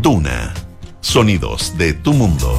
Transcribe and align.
Duna. 0.00 0.54
Sonidos 1.00 1.76
de 1.76 1.92
tu 1.92 2.12
mundo. 2.12 2.58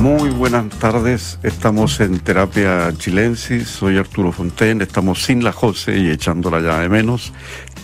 Muy 0.00 0.30
buenas 0.30 0.68
tardes, 0.78 1.40
estamos 1.42 1.98
en 1.98 2.20
Terapia 2.20 2.92
Chilensis, 2.96 3.66
soy 3.66 3.98
Arturo 3.98 4.30
Fontaine, 4.30 4.84
estamos 4.84 5.24
sin 5.24 5.42
la 5.42 5.52
José 5.52 5.98
y 5.98 6.08
echándola 6.10 6.60
ya 6.60 6.78
de 6.78 6.88
menos, 6.88 7.32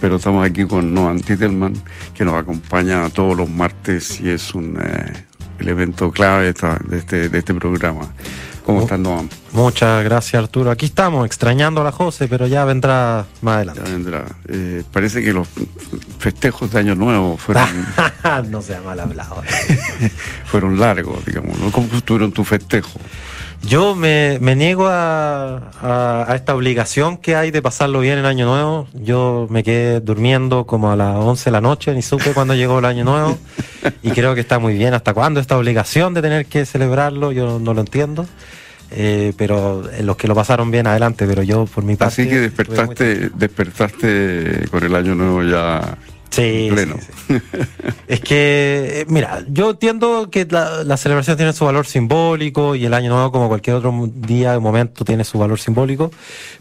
pero 0.01 0.17
estamos 0.17 0.47
aquí 0.47 0.65
con 0.65 0.95
Noam 0.95 1.21
Titelman, 1.21 1.75
que 2.15 2.25
nos 2.25 2.35
acompaña 2.35 3.11
todos 3.11 3.37
los 3.37 3.51
martes 3.51 4.21
y 4.21 4.31
es 4.31 4.55
un 4.55 4.79
eh, 4.81 5.13
elemento 5.59 6.13
clave 6.13 6.53
de, 6.53 6.97
este, 6.97 7.29
de 7.29 7.39
este 7.39 7.55
programa. 7.55 8.15
¿Cómo 8.65 8.81
estás, 8.81 8.99
Noam? 8.99 9.29
Muchas 9.53 10.03
gracias, 10.05 10.43
Arturo. 10.43 10.71
Aquí 10.71 10.87
estamos, 10.87 11.27
extrañando 11.27 11.83
a 11.83 11.85
la 11.85 11.93
José, 11.93 12.29
pero 12.29 12.47
ya 12.47 12.65
vendrá 12.65 13.27
más 13.43 13.57
adelante. 13.57 13.83
Ya 13.85 13.93
vendrá. 13.93 14.25
Eh, 14.49 14.83
parece 14.91 15.23
que 15.23 15.35
los 15.35 15.49
festejos 16.19 16.73
de 16.73 16.79
Año 16.79 16.95
Nuevo 16.95 17.37
fueron... 17.37 17.69
no 18.51 18.63
sea 18.63 18.81
mal 18.81 18.99
hablado. 18.99 19.43
fueron 20.47 20.81
largos, 20.81 21.25
digamos. 21.27 21.59
¿no? 21.59 21.71
¿Cómo 21.71 21.89
estuvieron 21.95 22.33
tu 22.33 22.43
festejo? 22.43 22.99
Yo 23.67 23.95
me, 23.95 24.39
niego 24.41 24.87
a, 24.89 26.27
esta 26.35 26.55
obligación 26.55 27.17
que 27.17 27.35
hay 27.37 27.51
de 27.51 27.63
pasarlo 27.63 28.01
bien 28.01 28.19
en 28.19 28.27
Año 28.27 28.47
Nuevo. 28.47 28.89
Yo 28.93 29.47
me 29.51 29.63
quedé 29.63 30.01
durmiendo 30.01 30.67
como 30.67 30.91
a 30.91 30.97
las 30.97 31.17
11 31.17 31.45
de 31.47 31.51
la 31.51 31.61
noche, 31.61 31.95
ni 31.95 32.03
supe 32.03 32.33
cuándo 32.33 32.55
llegó 32.57 32.79
el 32.79 32.85
Año 32.85 33.05
Nuevo. 33.05 33.39
Y 34.03 34.11
creo 34.11 34.35
que 34.35 34.41
está 34.41 34.59
muy 34.59 34.75
bien. 34.75 34.95
¿Hasta 34.95 35.15
cuándo 35.15 35.41
esta 35.41 35.57
obligación 35.57 36.15
de 36.15 36.23
tener 36.23 36.47
que 36.47 36.67
celebrarlo? 36.67 37.33
Yo 37.33 37.59
no 37.59 37.75
lo 37.75 37.81
entiendo. 37.81 38.27
Eh, 38.91 39.33
pero 39.37 39.83
los 40.03 40.17
que 40.17 40.29
lo 40.29 40.35
pasaron 40.35 40.71
bien 40.71 40.87
adelante, 40.87 41.27
pero 41.27 41.43
yo 41.43 41.67
por 41.67 41.85
mi 41.85 41.97
parte... 41.97 42.23
Así 42.23 42.31
que 42.31 42.39
despertaste, 42.39 43.31
despertaste 43.35 44.69
con 44.71 44.85
el 44.85 44.95
Año 44.95 45.15
Nuevo 45.15 45.43
ya 45.43 45.97
Sí, 46.35 46.69
es 48.09 48.21
que, 48.21 49.03
eh, 49.03 49.07
mira, 49.07 49.45
yo 49.47 49.71
entiendo 49.71 50.31
que 50.33 50.45
la, 50.51 50.97
celebración 50.97 51.37
tiene 51.37 51.53
su 51.53 51.65
valor 51.65 51.87
simbólico 51.87 52.75
y 52.75 52.87
el 52.87 52.95
año 52.95 53.11
nuevo, 53.11 53.31
como 53.31 53.47
cualquier 53.47 53.77
otro 53.77 54.11
día 54.13 54.59
o 54.59 54.61
momento, 54.61 55.05
tiene 55.05 55.23
su 55.23 55.39
valor 55.39 55.61
simbólico, 55.61 56.11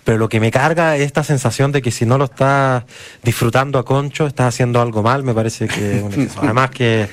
pero 0.04 0.20
lo 0.20 0.30
que 0.30 0.40
me 0.40 0.52
carga 0.52 0.96
es 0.96 1.02
esta 1.02 1.24
sensación 1.24 1.72
de 1.72 1.82
que 1.82 1.90
si 1.90 2.06
no 2.06 2.20
lo 2.20 2.26
estás 2.26 2.84
disfrutando 3.24 3.80
a 3.80 3.84
concho, 3.84 4.28
estás 4.28 4.54
haciendo 4.54 4.80
algo 4.80 5.02
mal, 5.02 5.24
me 5.24 5.34
parece 5.34 5.68
que 5.68 6.04
Además 6.38 6.70
que, 6.70 7.08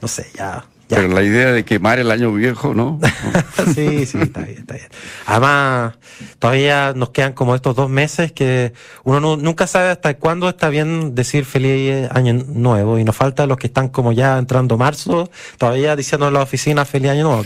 no 0.00 0.06
sé, 0.06 0.30
ya 0.36 0.64
pero 0.94 1.08
la 1.08 1.22
idea 1.22 1.52
de 1.52 1.64
quemar 1.64 1.98
el 1.98 2.10
año 2.10 2.32
viejo, 2.32 2.74
¿no? 2.74 3.00
sí, 3.74 4.06
sí, 4.06 4.18
está 4.18 4.42
bien, 4.42 4.58
está 4.58 4.74
bien. 4.74 4.86
Además, 5.26 5.94
todavía 6.38 6.92
nos 6.94 7.10
quedan 7.10 7.32
como 7.32 7.54
estos 7.54 7.74
dos 7.74 7.90
meses 7.90 8.32
que 8.32 8.72
uno 9.02 9.36
nunca 9.36 9.66
sabe 9.66 9.88
hasta 9.88 10.14
cuándo 10.14 10.48
está 10.48 10.68
bien 10.68 11.14
decir 11.14 11.44
feliz 11.44 12.08
año 12.10 12.34
nuevo. 12.34 12.98
Y 12.98 13.04
nos 13.04 13.16
falta 13.16 13.46
los 13.46 13.58
que 13.58 13.66
están 13.66 13.88
como 13.88 14.12
ya 14.12 14.38
entrando 14.38 14.76
marzo, 14.76 15.30
todavía 15.58 15.96
diciendo 15.96 16.28
en 16.28 16.34
la 16.34 16.42
oficina 16.42 16.84
feliz 16.84 17.10
año 17.10 17.24
nuevo. 17.24 17.44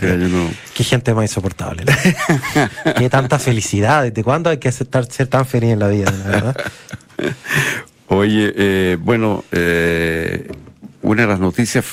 Qué 0.73 0.83
gente 0.83 1.13
más 1.13 1.25
insoportable. 1.25 1.85
qué 2.97 3.09
tanta 3.09 3.39
felicidad. 3.39 4.03
¿Desde 4.03 4.23
cuándo 4.23 4.49
hay 4.49 4.57
que 4.57 4.69
aceptar 4.69 5.05
ser 5.05 5.27
tan 5.27 5.45
feliz 5.45 5.71
en 5.71 5.79
la 5.79 5.87
vida, 5.87 6.11
la 6.11 6.29
verdad? 6.29 6.57
Oye, 8.07 8.53
eh, 8.55 8.97
bueno, 8.99 9.43
eh, 9.51 10.51
una 11.01 11.21
de 11.23 11.27
las 11.27 11.39
noticias 11.39 11.85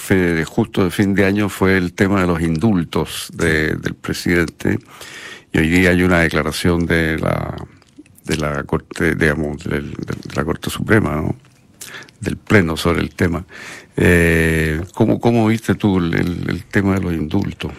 justo 0.47 0.85
de 0.85 0.91
fin 0.91 1.15
de 1.15 1.25
año 1.25 1.49
fue 1.49 1.77
el 1.77 1.93
tema 1.93 2.21
de 2.21 2.27
los 2.27 2.41
indultos 2.41 3.31
del 3.33 3.95
presidente. 3.95 4.79
Y 5.53 5.59
hoy 5.59 5.69
día 5.69 5.91
hay 5.91 6.03
una 6.03 6.21
declaración 6.21 6.87
de 6.87 7.19
la, 7.19 7.55
de 8.25 8.37
la 8.37 8.65
Corte, 8.65 9.15
digamos, 9.15 9.63
de, 9.65 9.83
la 10.35 10.45
Corte 10.45 10.71
Suprema, 10.71 11.17
¿no? 11.17 11.37
del 12.21 12.37
Pleno 12.37 12.77
sobre 12.77 13.01
el 13.01 13.15
tema. 13.15 13.45
Eh, 13.97 14.83
¿cómo, 14.95 15.21
¿Cómo 15.21 15.47
viste 15.47 15.75
tú 15.75 15.99
el, 15.99 16.65
tema 16.65 16.95
de 16.95 17.01
los 17.01 17.13
indultos? 17.13 17.73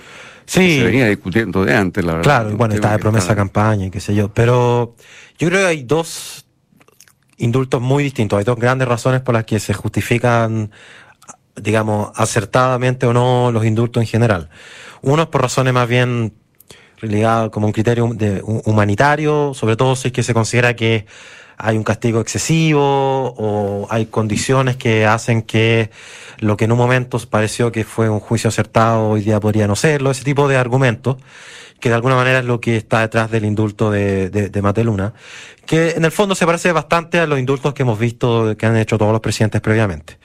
Sí. 0.45 0.80
Se 0.80 0.86
venía 0.86 1.08
discutiendo 1.08 1.66
de 1.66 1.75
antes, 1.75 2.06
la 2.06 2.13
verdad. 2.13 2.24
Claro, 2.24 2.57
bueno, 2.57 2.74
está 2.74 2.94
de 2.94 3.00
promesa 3.00 3.35
campaña 3.35 3.88
y 3.88 3.91
qué 3.91 4.00
sé 4.00 4.16
yo. 4.16 4.34
Pero 4.34 4.96
yo 5.38 5.50
creo 5.50 5.59
que 5.62 5.66
hay 5.66 5.84
dos 5.84 6.46
indultos 7.38 7.81
muy 7.81 8.03
distintos. 8.03 8.40
Hay 8.40 8.46
dos 8.46 8.57
grandes 8.57 8.88
razones 8.88 9.22
por 9.22 9.35
las 9.35 9.46
que 9.46 9.59
se 9.59 9.74
justifican 9.74 10.72
digamos, 11.62 12.12
acertadamente 12.16 13.06
o 13.06 13.13
no 13.13 13.51
los 13.51 13.66
indultos 13.66 14.01
en 14.01 14.07
general. 14.07 14.50
Uno 15.01 15.23
es 15.23 15.28
por 15.29 15.41
razones 15.41 15.73
más 15.73 15.88
bien 15.88 16.34
ligadas 17.01 17.50
como 17.50 17.68
un 17.68 17.73
criterio 17.73 18.09
de, 18.13 18.41
humanitario, 18.44 19.53
sobre 19.53 19.75
todo 19.75 19.95
si 19.95 20.07
es 20.07 20.13
que 20.13 20.23
se 20.23 20.34
considera 20.34 20.75
que 20.75 21.06
hay 21.57 21.75
un 21.75 21.84
castigo 21.84 22.22
excesivo 22.22 23.34
o 23.38 23.88
hay 23.90 24.06
condiciones 24.07 24.78
que 24.78 25.06
hacen 25.06 25.41
que 25.41 25.90
lo 26.38 26.56
que 26.56 26.66
en 26.66 26.72
un 26.72 26.78
momento 26.78 27.19
pareció 27.29 27.72
que 27.72 27.84
fue 27.84 28.09
un 28.09 28.19
juicio 28.19 28.50
acertado 28.50 29.09
hoy 29.09 29.22
día 29.22 29.39
podría 29.39 29.68
no 29.68 29.75
serlo, 29.75 30.12
ese 30.12 30.24
tipo 30.24 30.47
de 30.47 30.57
argumentos 30.57 31.18
que 31.79 31.89
de 31.89 31.95
alguna 31.95 32.16
manera 32.16 32.39
es 32.39 32.45
lo 32.45 32.59
que 32.59 32.78
está 32.78 33.01
detrás 33.01 33.29
del 33.29 33.45
indulto 33.45 33.91
de, 33.91 34.29
de, 34.29 34.50
de 34.50 34.62
Mateluna, 34.62 35.13
que 35.66 35.91
en 35.91 36.06
el 36.06 36.12
fondo 36.12 36.34
se 36.34 36.45
parece 36.45 36.72
bastante 36.72 37.19
a 37.19 37.28
los 37.28 37.38
indultos 37.38 37.74
que 37.74 37.84
hemos 37.84 38.00
visto 38.00 38.56
que 38.57 38.66
han 38.66 38.78
hecho 38.78 38.97
todos 38.97 39.12
los 39.12 39.22
presidentes 39.22 39.62
previamente. 39.62 40.18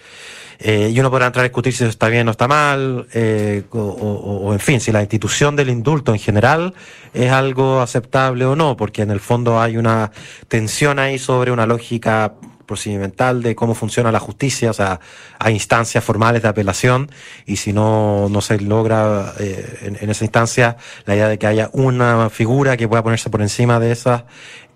Eh, 0.65 0.93
y 0.95 1.01
uno 1.01 1.11
podrá 1.11 1.27
entrar 1.27 1.45
a 1.45 1.49
discutir 1.49 1.73
si 1.73 1.83
eso 1.83 1.91
está 1.91 2.09
bien 2.09 2.29
o 2.29 2.31
está 2.31 2.47
mal, 2.47 3.09
eh, 3.13 3.65
o, 3.73 4.53
en 4.53 4.61
fin, 4.61 4.81
si 4.81 4.93
la 4.93 5.01
institución 5.01 5.57
del 5.57 5.71
indulto 5.71 6.13
en 6.13 6.21
general 6.21 6.75
es 7.13 7.33
algo 7.33 7.81
aceptable 7.81 8.45
o 8.45 8.55
no, 8.55 8.77
porque 8.77 9.03
en 9.03 9.11
el 9.11 9.19
fondo 9.19 9.61
hay 9.61 9.77
una 9.77 10.13
tensión 10.47 11.01
ahí 11.01 11.19
sobre 11.19 11.51
una 11.51 11.67
lógica 11.67 12.35
procedimental 12.65 13.43
de 13.43 13.57
cómo 13.57 13.75
funciona 13.75 14.13
la 14.13 14.21
justicia, 14.21 14.71
o 14.71 14.73
sea, 14.73 15.01
hay 15.41 15.55
instancias 15.55 16.03
formales 16.05 16.43
de 16.43 16.49
apelación 16.49 17.11
y 17.45 17.57
si 17.57 17.73
no, 17.73 18.29
no 18.31 18.41
se 18.41 18.61
logra 18.61 19.35
eh, 19.41 19.81
en, 19.83 19.99
en, 20.01 20.11
esa 20.11 20.25
instancia 20.25 20.77
la 21.07 21.17
idea 21.17 21.29
de 21.29 21.39
que 21.39 21.49
haya 21.49 21.71
una 21.73 22.31
figura 22.31 22.77
que 22.77 22.87
pueda 22.87 23.03
ponerse 23.03 23.31
por 23.31 23.43
encima 23.43 23.81
de 23.81 23.91
esas 23.91 24.23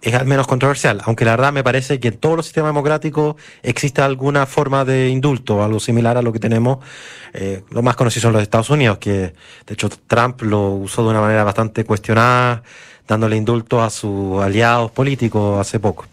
es 0.03 0.15
al 0.15 0.27
menos 0.27 0.47
controversial, 0.47 1.01
aunque 1.05 1.25
la 1.25 1.33
verdad 1.33 1.53
me 1.53 1.65
parece 1.65 1.99
que 1.99 2.09
en 2.09 2.19
todos 2.19 2.37
los 2.37 2.47
sistemas 2.47 2.69
democráticos 2.69 3.37
existe 3.63 4.03
alguna 4.03 4.47
forma 4.47 4.85
de 4.85 5.09
indulto, 5.09 5.63
algo 5.63 5.81
similar 5.81 6.17
a 6.17 6.23
lo 6.23 6.33
que 6.33 6.39
tenemos. 6.39 6.79
Eh, 7.33 7.63
lo 7.71 7.83
más 7.83 7.97
conocido 7.97 8.23
son 8.23 8.33
los 8.35 8.43
Estados 8.43 8.71
Unidos, 8.71 8.99
que 8.99 9.11
de 9.11 9.35
hecho 9.75 9.89
Trump 10.07 10.43
lo 10.43 10.71
usó 10.71 11.03
de 11.03 11.11
una 11.11 11.21
manera 11.21 11.45
bastante 11.45 11.85
cuestionada, 11.85 12.63
dándole 13.07 13.37
indulto 13.37 13.83
a 13.83 13.91
sus 13.91 14.43
aliados 14.43 14.91
políticos 14.91 15.61
hace 15.61 15.81
poco. 15.81 16.07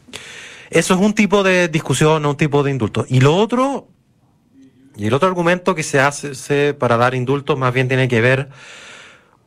Eso 0.70 0.96
es 0.96 1.00
un 1.00 1.14
tipo 1.14 1.44
de 1.44 1.68
discusión, 1.68 2.26
un 2.26 2.36
tipo 2.36 2.64
de 2.64 2.72
indulto. 2.72 3.06
Y 3.08 3.20
lo 3.20 3.36
otro, 3.36 3.90
y 4.96 5.06
el 5.06 5.14
otro 5.14 5.28
argumento 5.28 5.76
que 5.76 5.84
se 5.84 6.00
hace 6.00 6.74
para 6.74 6.98
dar 6.98 7.14
indultos 7.14 7.58
más 7.60 7.74
bien 7.74 7.88
tiene 7.88 8.08
que 8.08 8.22
ver 8.22 8.50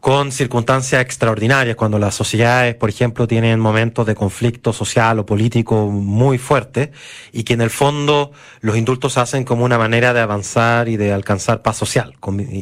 con 0.07 0.31
circunstancias 0.31 1.03
extraordinarias, 1.03 1.75
cuando 1.75 1.99
las 1.99 2.15
sociedades, 2.15 2.77
por 2.77 2.89
ejemplo, 2.89 3.27
tienen 3.27 3.59
momentos 3.59 4.07
de 4.07 4.15
conflicto 4.15 4.73
social 4.73 5.19
o 5.19 5.27
político 5.27 5.89
muy 5.89 6.39
fuerte 6.39 6.93
y 7.33 7.43
que 7.43 7.55
en 7.55 7.61
el 7.61 7.71
fondo 7.71 8.31
los 8.61 8.77
indultos 8.77 9.15
se 9.15 9.21
hacen 9.21 9.43
como 9.43 9.65
una 9.65 9.79
manera 9.79 10.15
de 10.15 10.21
avanzar 10.21 10.89
y 10.89 10.97
de 10.97 11.13
alcanzar 11.13 11.61
paz 11.61 11.79
social 11.79 12.15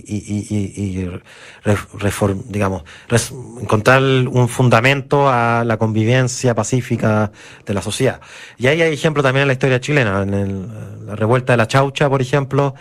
y, 0.06 1.06
digamos, 2.48 2.84
encontrar 3.60 4.02
un 4.02 4.48
fundamento 4.48 5.28
a 5.28 5.64
la 5.66 5.76
convivencia 5.76 6.54
pacífica 6.54 7.30
de 7.66 7.74
la 7.74 7.82
sociedad. 7.82 8.22
Y 8.56 8.68
ahí 8.68 8.80
hay 8.80 8.94
ejemplo 8.94 9.22
también 9.22 9.42
en 9.42 9.48
la 9.48 9.52
historia 9.52 9.80
chilena, 9.80 10.22
en 10.22 11.06
la 11.06 11.14
revuelta 11.14 11.52
de 11.52 11.58
la 11.58 11.68
Chaucha, 11.68 12.08
por 12.08 12.22
ejemplo, 12.22 12.74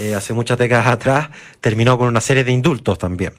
eh, 0.00 0.16
hace 0.16 0.32
muchas 0.32 0.58
décadas 0.58 0.88
atrás, 0.88 1.28
terminó 1.60 1.96
con 1.96 2.08
una 2.08 2.20
serie 2.20 2.42
de 2.42 2.50
indultos 2.50 2.98
también. 2.98 3.34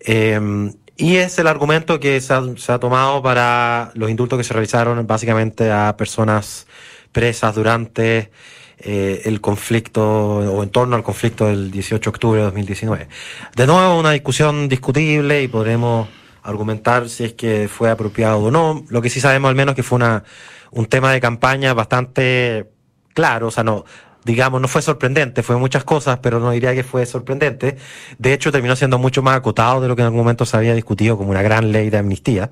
Eh, 0.00 0.70
y 1.00 1.16
es 1.16 1.38
el 1.38 1.46
argumento 1.46 2.00
que 2.00 2.20
se 2.20 2.34
ha, 2.34 2.78
tomado 2.80 3.22
para 3.22 3.92
los 3.94 4.10
indultos 4.10 4.36
que 4.36 4.42
se 4.42 4.52
realizaron 4.52 5.06
básicamente 5.06 5.70
a 5.70 5.96
personas 5.96 6.66
presas 7.12 7.54
durante 7.54 8.32
eh, 8.80 9.22
el 9.24 9.40
conflicto 9.40 10.02
o 10.02 10.60
en 10.64 10.70
torno 10.70 10.96
al 10.96 11.04
conflicto 11.04 11.46
del 11.46 11.70
18 11.70 12.02
de 12.02 12.10
octubre 12.10 12.38
de 12.40 12.44
2019. 12.46 13.08
De 13.54 13.66
nuevo, 13.68 13.96
una 13.96 14.10
discusión 14.10 14.68
discutible 14.68 15.40
y 15.40 15.46
podremos 15.46 16.08
argumentar 16.42 17.08
si 17.08 17.22
es 17.22 17.34
que 17.34 17.68
fue 17.68 17.90
apropiado 17.90 18.40
o 18.40 18.50
no. 18.50 18.84
Lo 18.88 19.00
que 19.00 19.08
sí 19.08 19.20
sabemos 19.20 19.50
al 19.50 19.54
menos 19.54 19.76
que 19.76 19.84
fue 19.84 19.96
una, 19.96 20.24
un 20.72 20.86
tema 20.86 21.12
de 21.12 21.20
campaña 21.20 21.74
bastante 21.74 22.72
claro, 23.14 23.46
o 23.46 23.50
sea, 23.52 23.62
no, 23.62 23.84
digamos, 24.28 24.60
no 24.60 24.68
fue 24.68 24.82
sorprendente, 24.82 25.42
fue 25.42 25.56
muchas 25.56 25.84
cosas, 25.84 26.18
pero 26.18 26.38
no 26.38 26.50
diría 26.50 26.74
que 26.74 26.84
fue 26.84 27.06
sorprendente. 27.06 27.78
De 28.18 28.34
hecho, 28.34 28.52
terminó 28.52 28.76
siendo 28.76 28.98
mucho 28.98 29.22
más 29.22 29.34
acotado 29.34 29.80
de 29.80 29.88
lo 29.88 29.96
que 29.96 30.02
en 30.02 30.06
algún 30.06 30.20
momento 30.20 30.44
se 30.44 30.54
había 30.54 30.74
discutido 30.74 31.16
como 31.16 31.30
una 31.30 31.40
gran 31.40 31.72
ley 31.72 31.88
de 31.88 31.96
amnistía. 31.96 32.50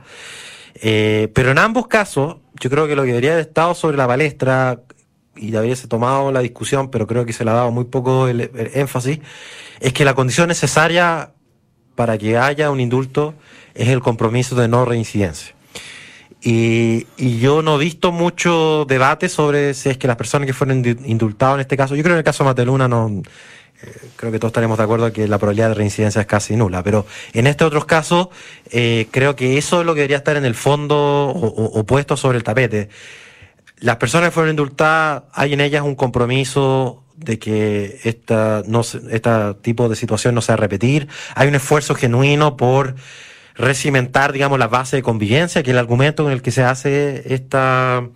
Eh, 0.76 1.30
pero 1.34 1.50
en 1.50 1.58
ambos 1.58 1.86
casos, 1.86 2.38
yo 2.58 2.70
creo 2.70 2.86
que 2.86 2.96
lo 2.96 3.02
que 3.02 3.08
debería 3.08 3.32
haber 3.32 3.46
estado 3.46 3.74
sobre 3.74 3.98
la 3.98 4.06
palestra 4.06 4.80
y 5.36 5.54
haberse 5.54 5.86
tomado 5.86 6.32
la 6.32 6.40
discusión, 6.40 6.90
pero 6.90 7.06
creo 7.06 7.26
que 7.26 7.34
se 7.34 7.44
le 7.44 7.50
ha 7.50 7.54
dado 7.54 7.70
muy 7.70 7.84
poco 7.84 8.26
el, 8.26 8.50
énfasis, 8.72 9.18
es 9.80 9.92
que 9.92 10.06
la 10.06 10.14
condición 10.14 10.48
necesaria 10.48 11.34
para 11.94 12.16
que 12.16 12.38
haya 12.38 12.70
un 12.70 12.80
indulto 12.80 13.34
es 13.74 13.88
el 13.88 14.00
compromiso 14.00 14.54
de 14.56 14.66
no 14.66 14.86
reincidencia. 14.86 15.54
Y, 16.48 17.06
yo 17.40 17.60
no 17.60 17.74
he 17.74 17.78
visto 17.84 18.12
mucho 18.12 18.84
debate 18.84 19.28
sobre 19.28 19.74
si 19.74 19.88
es 19.88 19.98
que 19.98 20.06
las 20.06 20.14
personas 20.16 20.46
que 20.46 20.52
fueron 20.52 20.84
indultadas 21.04 21.56
en 21.56 21.62
este 21.62 21.76
caso, 21.76 21.96
yo 21.96 22.04
creo 22.04 22.12
que 22.12 22.18
en 22.18 22.18
el 22.18 22.24
caso 22.24 22.44
de 22.44 22.50
Mateluna 22.50 22.86
no, 22.86 23.20
eh, 23.82 23.96
creo 24.14 24.30
que 24.30 24.38
todos 24.38 24.50
estaremos 24.50 24.78
de 24.78 24.84
acuerdo 24.84 25.12
que 25.12 25.26
la 25.26 25.38
probabilidad 25.38 25.70
de 25.70 25.74
reincidencia 25.74 26.20
es 26.20 26.26
casi 26.28 26.54
nula, 26.54 26.84
pero 26.84 27.04
en 27.32 27.48
estos 27.48 27.66
otros 27.66 27.84
casos 27.84 28.28
eh, 28.70 29.08
creo 29.10 29.34
que 29.34 29.58
eso 29.58 29.80
es 29.80 29.86
lo 29.86 29.94
que 29.94 30.02
debería 30.02 30.18
estar 30.18 30.36
en 30.36 30.44
el 30.44 30.54
fondo 30.54 30.96
o, 30.96 31.84
puesto 31.84 32.16
sobre 32.16 32.38
el 32.38 32.44
tapete. 32.44 32.90
Las 33.80 33.96
personas 33.96 34.28
que 34.28 34.34
fueron 34.34 34.50
indultadas, 34.50 35.24
hay 35.32 35.52
en 35.52 35.60
ellas 35.60 35.82
un 35.82 35.96
compromiso 35.96 37.02
de 37.16 37.40
que 37.40 37.98
esta, 38.04 38.62
no, 38.68 38.82
este 38.82 39.54
tipo 39.62 39.88
de 39.88 39.96
situación 39.96 40.36
no 40.36 40.42
se 40.42 40.52
va 40.52 40.56
repetir. 40.58 41.08
Hay 41.34 41.48
un 41.48 41.56
esfuerzo 41.56 41.96
genuino 41.96 42.56
por 42.56 42.94
recimentar, 43.56 44.32
digamos, 44.32 44.58
la 44.58 44.68
base 44.68 44.96
de 44.96 45.02
convivencia, 45.02 45.62
que 45.62 45.70
es 45.70 45.74
el 45.74 45.78
argumento 45.78 46.24
con 46.24 46.32
el 46.32 46.42
que 46.42 46.50
se 46.50 46.62
hace 46.62 47.34
esta, 47.34 48.06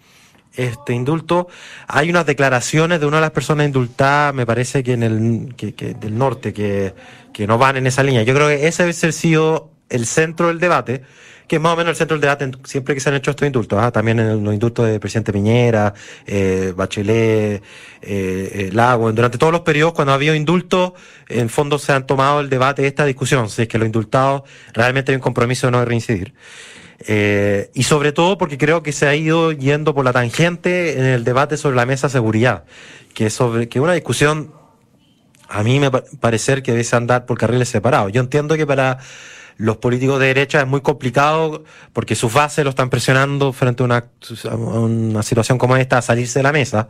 este 0.55 0.93
indulto. 0.93 1.49
Hay 1.87 2.11
unas 2.11 2.27
declaraciones 2.27 3.01
de 3.01 3.07
una 3.07 3.19
de 3.19 3.23
las 3.23 3.31
personas 3.31 3.67
indultadas, 3.67 4.35
me 4.35 4.47
parece 4.47 4.83
que 4.83 4.93
en 4.93 5.03
el 5.03 5.55
que, 5.57 5.73
del 5.95 6.19
norte, 6.19 6.53
que, 6.53 6.95
que 7.33 7.47
no 7.47 7.59
van 7.59 7.77
en 7.77 7.87
esa 7.87 8.03
línea. 8.03 8.23
Yo 8.23 8.35
creo 8.35 8.49
que 8.49 8.67
ese 8.67 8.83
debe 8.83 8.93
ser 8.93 9.13
sido 9.13 9.71
el 9.91 10.07
centro 10.07 10.49
del 10.49 10.59
debate 10.59 11.03
que 11.51 11.57
es 11.57 11.63
más 11.63 11.73
o 11.73 11.77
menos 11.77 11.91
el 11.91 11.97
centro 11.97 12.17
del 12.17 12.21
debate 12.21 12.49
siempre 12.63 12.95
que 12.95 13.01
se 13.01 13.09
han 13.09 13.17
hecho 13.17 13.33
estos 13.33 13.45
indultos. 13.45 13.77
¿ah? 13.83 13.91
También 13.91 14.21
en 14.21 14.45
los 14.45 14.55
indultos 14.55 14.87
de 14.87 15.01
presidente 15.01 15.33
Piñera, 15.33 15.93
eh, 16.25 16.73
Bachelet, 16.77 17.61
eh, 17.61 17.61
eh, 18.03 18.71
Lago, 18.73 19.11
durante 19.11 19.37
todos 19.37 19.53
los 19.53 19.63
periodos 19.63 19.93
cuando 19.93 20.13
ha 20.13 20.15
habido 20.15 20.33
indultos, 20.37 20.93
en 21.29 21.49
fondo 21.49 21.77
se 21.81 21.91
han 21.91 22.07
tomado 22.07 22.39
el 22.39 22.49
debate 22.49 22.83
de 22.83 22.89
esta 22.89 23.05
discusión, 23.05 23.51
si 23.51 23.63
es 23.63 23.69
que 23.69 23.79
los 23.79 23.87
indultados 23.87 24.43
realmente 24.75 25.11
hay 25.11 25.17
un 25.17 25.23
compromiso 25.23 25.67
de 25.67 25.73
no 25.73 25.85
reincidir. 25.85 26.35
Eh, 27.01 27.73
y 27.75 27.83
sobre 27.83 28.13
todo 28.13 28.39
porque 28.39 28.57
creo 28.57 28.85
que 28.85 28.93
se 28.93 29.09
ha 29.09 29.17
ido 29.17 29.51
yendo 29.51 29.93
por 29.93 30.05
la 30.05 30.13
tangente 30.13 31.01
en 31.01 31.05
el 31.05 31.25
debate 31.25 31.57
sobre 31.57 31.75
la 31.75 31.85
mesa 31.85 32.07
de 32.07 32.13
seguridad, 32.13 32.63
que 33.13 33.27
es 33.27 33.33
sobre 33.33 33.69
que 33.69 33.81
una 33.81 33.95
discusión 33.95 34.53
a 35.49 35.65
mí 35.65 35.81
me 35.81 35.91
parece 35.91 36.63
que 36.63 36.71
debe 36.71 36.87
andar 36.93 37.27
por 37.27 37.37
carriles 37.39 37.69
separados. 37.69 38.13
Yo 38.13 38.21
entiendo 38.21 38.57
que 38.57 38.69
para 38.69 38.99
los 39.61 39.77
políticos 39.77 40.19
de 40.19 40.29
derecha 40.29 40.63
es 40.63 40.67
muy 40.67 40.81
complicado 40.81 41.65
porque 41.93 42.15
sus 42.15 42.33
bases 42.33 42.65
lo 42.65 42.71
están 42.71 42.89
presionando 42.89 43.53
frente 43.53 43.83
a 43.83 43.87
una, 43.87 45.23
situación 45.23 45.59
como 45.59 45.77
esta 45.77 45.99
a 45.99 46.03
salirse 46.03 46.39
de 46.39 46.43
la 46.45 46.53
mesa 46.53 46.89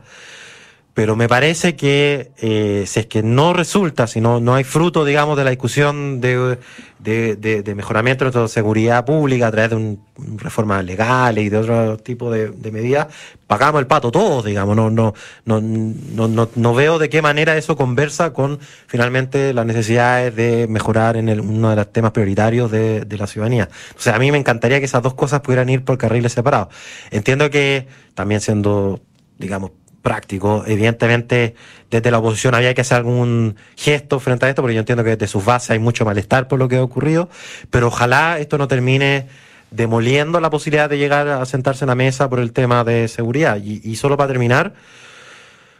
pero 0.93 1.15
me 1.15 1.29
parece 1.29 1.75
que 1.75 2.31
eh, 2.37 2.83
si 2.85 2.99
es 2.99 3.05
que 3.05 3.23
no 3.23 3.53
resulta, 3.53 4.07
si 4.07 4.19
no, 4.19 4.41
no 4.41 4.55
hay 4.55 4.65
fruto, 4.65 5.05
digamos, 5.05 5.37
de 5.37 5.45
la 5.45 5.49
discusión 5.49 6.19
de, 6.19 6.57
de, 6.99 7.35
de, 7.37 7.75
mejoramiento 7.75 8.25
de 8.25 8.31
nuestra 8.31 8.47
seguridad 8.49 9.05
pública 9.05 9.47
a 9.47 9.51
través 9.51 9.69
de 9.69 9.75
un, 9.77 10.03
reformas 10.37 10.83
legales 10.83 11.45
y 11.45 11.49
de 11.49 11.57
otro 11.57 11.97
tipo 11.97 12.29
de, 12.29 12.51
medidas, 12.71 13.07
pagamos 13.47 13.79
el 13.79 13.87
pato 13.87 14.11
todos, 14.11 14.43
digamos. 14.43 14.75
No, 14.75 14.89
no, 14.89 15.13
no, 15.45 15.61
no, 15.61 16.27
no, 16.27 16.49
no 16.53 16.73
veo 16.73 16.99
de 16.99 17.07
qué 17.09 17.21
manera 17.21 17.55
eso 17.55 17.77
conversa 17.77 18.33
con 18.33 18.59
finalmente 18.87 19.53
las 19.53 19.65
necesidades 19.65 20.35
de 20.35 20.67
mejorar 20.67 21.15
en 21.15 21.29
el, 21.29 21.39
uno 21.39 21.69
de 21.69 21.77
los 21.77 21.93
temas 21.93 22.11
prioritarios 22.11 22.69
de, 22.69 23.05
de 23.05 23.17
la 23.17 23.27
ciudadanía. 23.27 23.69
O 23.97 24.01
sea, 24.01 24.15
a 24.17 24.19
mí 24.19 24.29
me 24.29 24.37
encantaría 24.37 24.79
que 24.79 24.85
esas 24.85 25.01
dos 25.01 25.13
cosas 25.13 25.39
pudieran 25.39 25.69
ir 25.69 25.85
por 25.85 25.97
carriles 25.97 26.33
separados. 26.33 26.67
Entiendo 27.11 27.49
que 27.49 27.87
también 28.13 28.41
siendo, 28.41 28.99
digamos, 29.37 29.71
práctico. 30.01 30.63
Evidentemente, 30.65 31.55
desde 31.89 32.11
la 32.11 32.19
oposición 32.19 32.55
había 32.55 32.73
que 32.73 32.81
hacer 32.81 32.97
algún 32.97 33.55
gesto 33.75 34.19
frente 34.19 34.45
a 34.45 34.49
esto, 34.49 34.61
porque 34.61 34.75
yo 34.75 34.79
entiendo 34.79 35.03
que 35.03 35.11
desde 35.11 35.27
sus 35.27 35.45
bases 35.45 35.71
hay 35.71 35.79
mucho 35.79 36.05
malestar 36.05 36.47
por 36.47 36.59
lo 36.59 36.67
que 36.67 36.77
ha 36.77 36.83
ocurrido, 36.83 37.29
pero 37.69 37.87
ojalá 37.87 38.39
esto 38.39 38.57
no 38.57 38.67
termine 38.67 39.27
demoliendo 39.71 40.39
la 40.41 40.49
posibilidad 40.49 40.89
de 40.89 40.97
llegar 40.97 41.27
a 41.27 41.45
sentarse 41.45 41.85
en 41.85 41.89
la 41.89 41.95
mesa 41.95 42.29
por 42.29 42.39
el 42.39 42.51
tema 42.51 42.83
de 42.83 43.07
seguridad. 43.07 43.57
Y, 43.63 43.81
y 43.83 43.95
solo 43.95 44.17
para 44.17 44.27
terminar, 44.27 44.73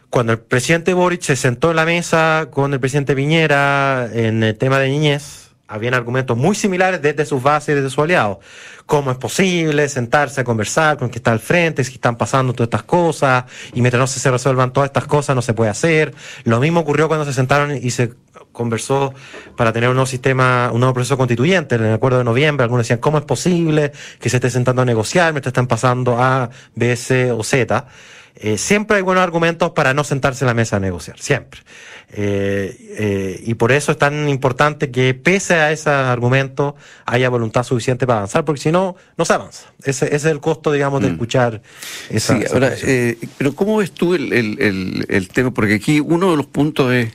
cuando 0.10 0.34
el 0.34 0.40
presidente 0.40 0.94
Boric 0.94 1.22
se 1.22 1.36
sentó 1.36 1.72
en 1.72 1.78
la 1.78 1.86
mesa 1.86 2.48
con 2.52 2.74
el 2.74 2.80
presidente 2.80 3.16
Piñera 3.16 4.10
en 4.12 4.44
el 4.44 4.58
tema 4.58 4.80
de 4.80 4.90
niñez, 4.90 5.51
habían 5.72 5.94
argumentos 5.94 6.38
muy 6.38 6.54
similares 6.54 7.02
desde 7.02 7.26
sus 7.26 7.42
bases 7.42 7.70
y 7.70 7.76
desde 7.76 7.90
sus 7.90 8.04
aliados. 8.04 8.40
¿Cómo 8.86 9.10
es 9.10 9.18
posible 9.18 9.88
sentarse 9.88 10.42
a 10.42 10.44
conversar 10.44 10.98
con 10.98 11.10
que 11.10 11.20
está 11.20 11.32
al 11.32 11.40
frente, 11.40 11.84
si 11.86 11.94
están 11.94 12.18
pasando 12.18 12.52
todas 12.52 12.68
estas 12.68 12.84
cosas, 12.84 13.46
y 13.74 13.80
mientras 13.80 14.00
no 14.00 14.06
se 14.08 14.30
resuelvan 14.30 14.74
todas 14.74 14.90
estas 14.90 15.06
cosas 15.06 15.34
no 15.34 15.42
se 15.42 15.54
puede 15.54 15.72
hacer? 15.72 16.14
Lo 16.44 16.60
mismo 16.60 16.82
ocurrió 16.82 17.08
cuando 17.08 17.24
se 17.26 17.32
sentaron 17.32 17.78
y 17.78 17.90
se 17.92 18.14
conversó 18.52 19.14
para 19.56 19.72
tener 19.72 19.88
un 19.88 19.96
nuevo 19.96 20.08
sistema, 20.08 20.72
un 20.74 20.82
nuevo 20.82 20.94
proceso 20.94 21.18
constituyente 21.18 21.76
en 21.76 21.86
el 21.86 21.94
acuerdo 21.94 22.18
de 22.18 22.26
noviembre. 22.26 22.66
Algunos 22.66 22.86
decían, 22.86 23.00
¿cómo 23.00 23.18
es 23.18 23.24
posible 23.24 23.94
que 24.20 24.30
se 24.30 24.38
esté 24.38 24.50
sentando 24.50 24.82
a 24.82 24.86
negociar 24.86 25.32
mientras 25.32 25.52
están 25.52 25.68
pasando 25.68 26.22
A, 26.22 26.50
B, 26.76 26.98
C 26.98 27.32
o 27.32 27.44
Z? 27.44 27.88
Eh, 28.36 28.58
siempre 28.58 28.98
hay 28.98 29.04
buenos 29.04 29.24
argumentos 29.24 29.72
para 29.72 29.94
no 29.94 30.04
sentarse 30.04 30.46
en 30.46 30.48
la 30.48 30.54
mesa 30.54 30.78
a 30.78 30.80
negociar, 30.80 31.20
siempre. 31.20 31.62
Eh, 32.14 32.76
eh, 32.98 33.44
y 33.46 33.54
por 33.54 33.72
eso 33.72 33.92
es 33.92 33.98
tan 33.98 34.28
importante 34.28 34.92
que 34.92 35.14
pese 35.14 35.56
a 35.56 35.72
ese 35.72 35.90
argumento 35.90 36.76
haya 37.06 37.30
voluntad 37.30 37.64
suficiente 37.64 38.08
para 38.08 38.20
avanzar, 38.20 38.44
porque 38.44 38.62
si 38.62 38.72
no, 38.72 38.96
no 39.18 39.26
se 39.26 39.34
avanza. 39.34 39.72
Ese, 39.84 40.14
es 40.16 40.26
el 40.26 40.40
costo, 40.40 40.72
digamos, 40.72 41.02
de 41.02 41.10
mm. 41.10 41.12
escuchar 41.12 41.62
esa. 42.10 42.38
Sí, 42.38 42.46
ahora, 42.52 42.74
pero 43.38 43.54
¿cómo 43.54 43.78
ves 43.78 43.92
tú 43.92 44.16
el, 44.16 44.34
el, 44.34 45.06
el, 45.08 45.30
tema? 45.30 45.52
Porque 45.52 45.76
aquí 45.76 46.00
uno 46.00 46.32
de 46.32 46.38
los 46.38 46.48
puntos 46.48 46.92
es 46.92 47.14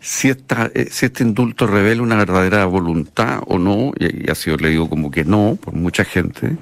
si, 0.00 0.30
esta, 0.30 0.70
si 0.90 1.06
este 1.06 1.22
indulto 1.22 1.66
revela 1.66 2.02
una 2.02 2.16
verdadera 2.16 2.64
voluntad 2.66 3.40
o 3.46 3.58
no, 3.58 3.92
y, 3.98 4.30
ha 4.30 4.34
sido 4.34 4.56
leído 4.56 4.88
como 4.88 5.10
que 5.10 5.24
no 5.24 5.58
por 5.60 5.74
mucha 5.74 6.04
gente 6.04 6.56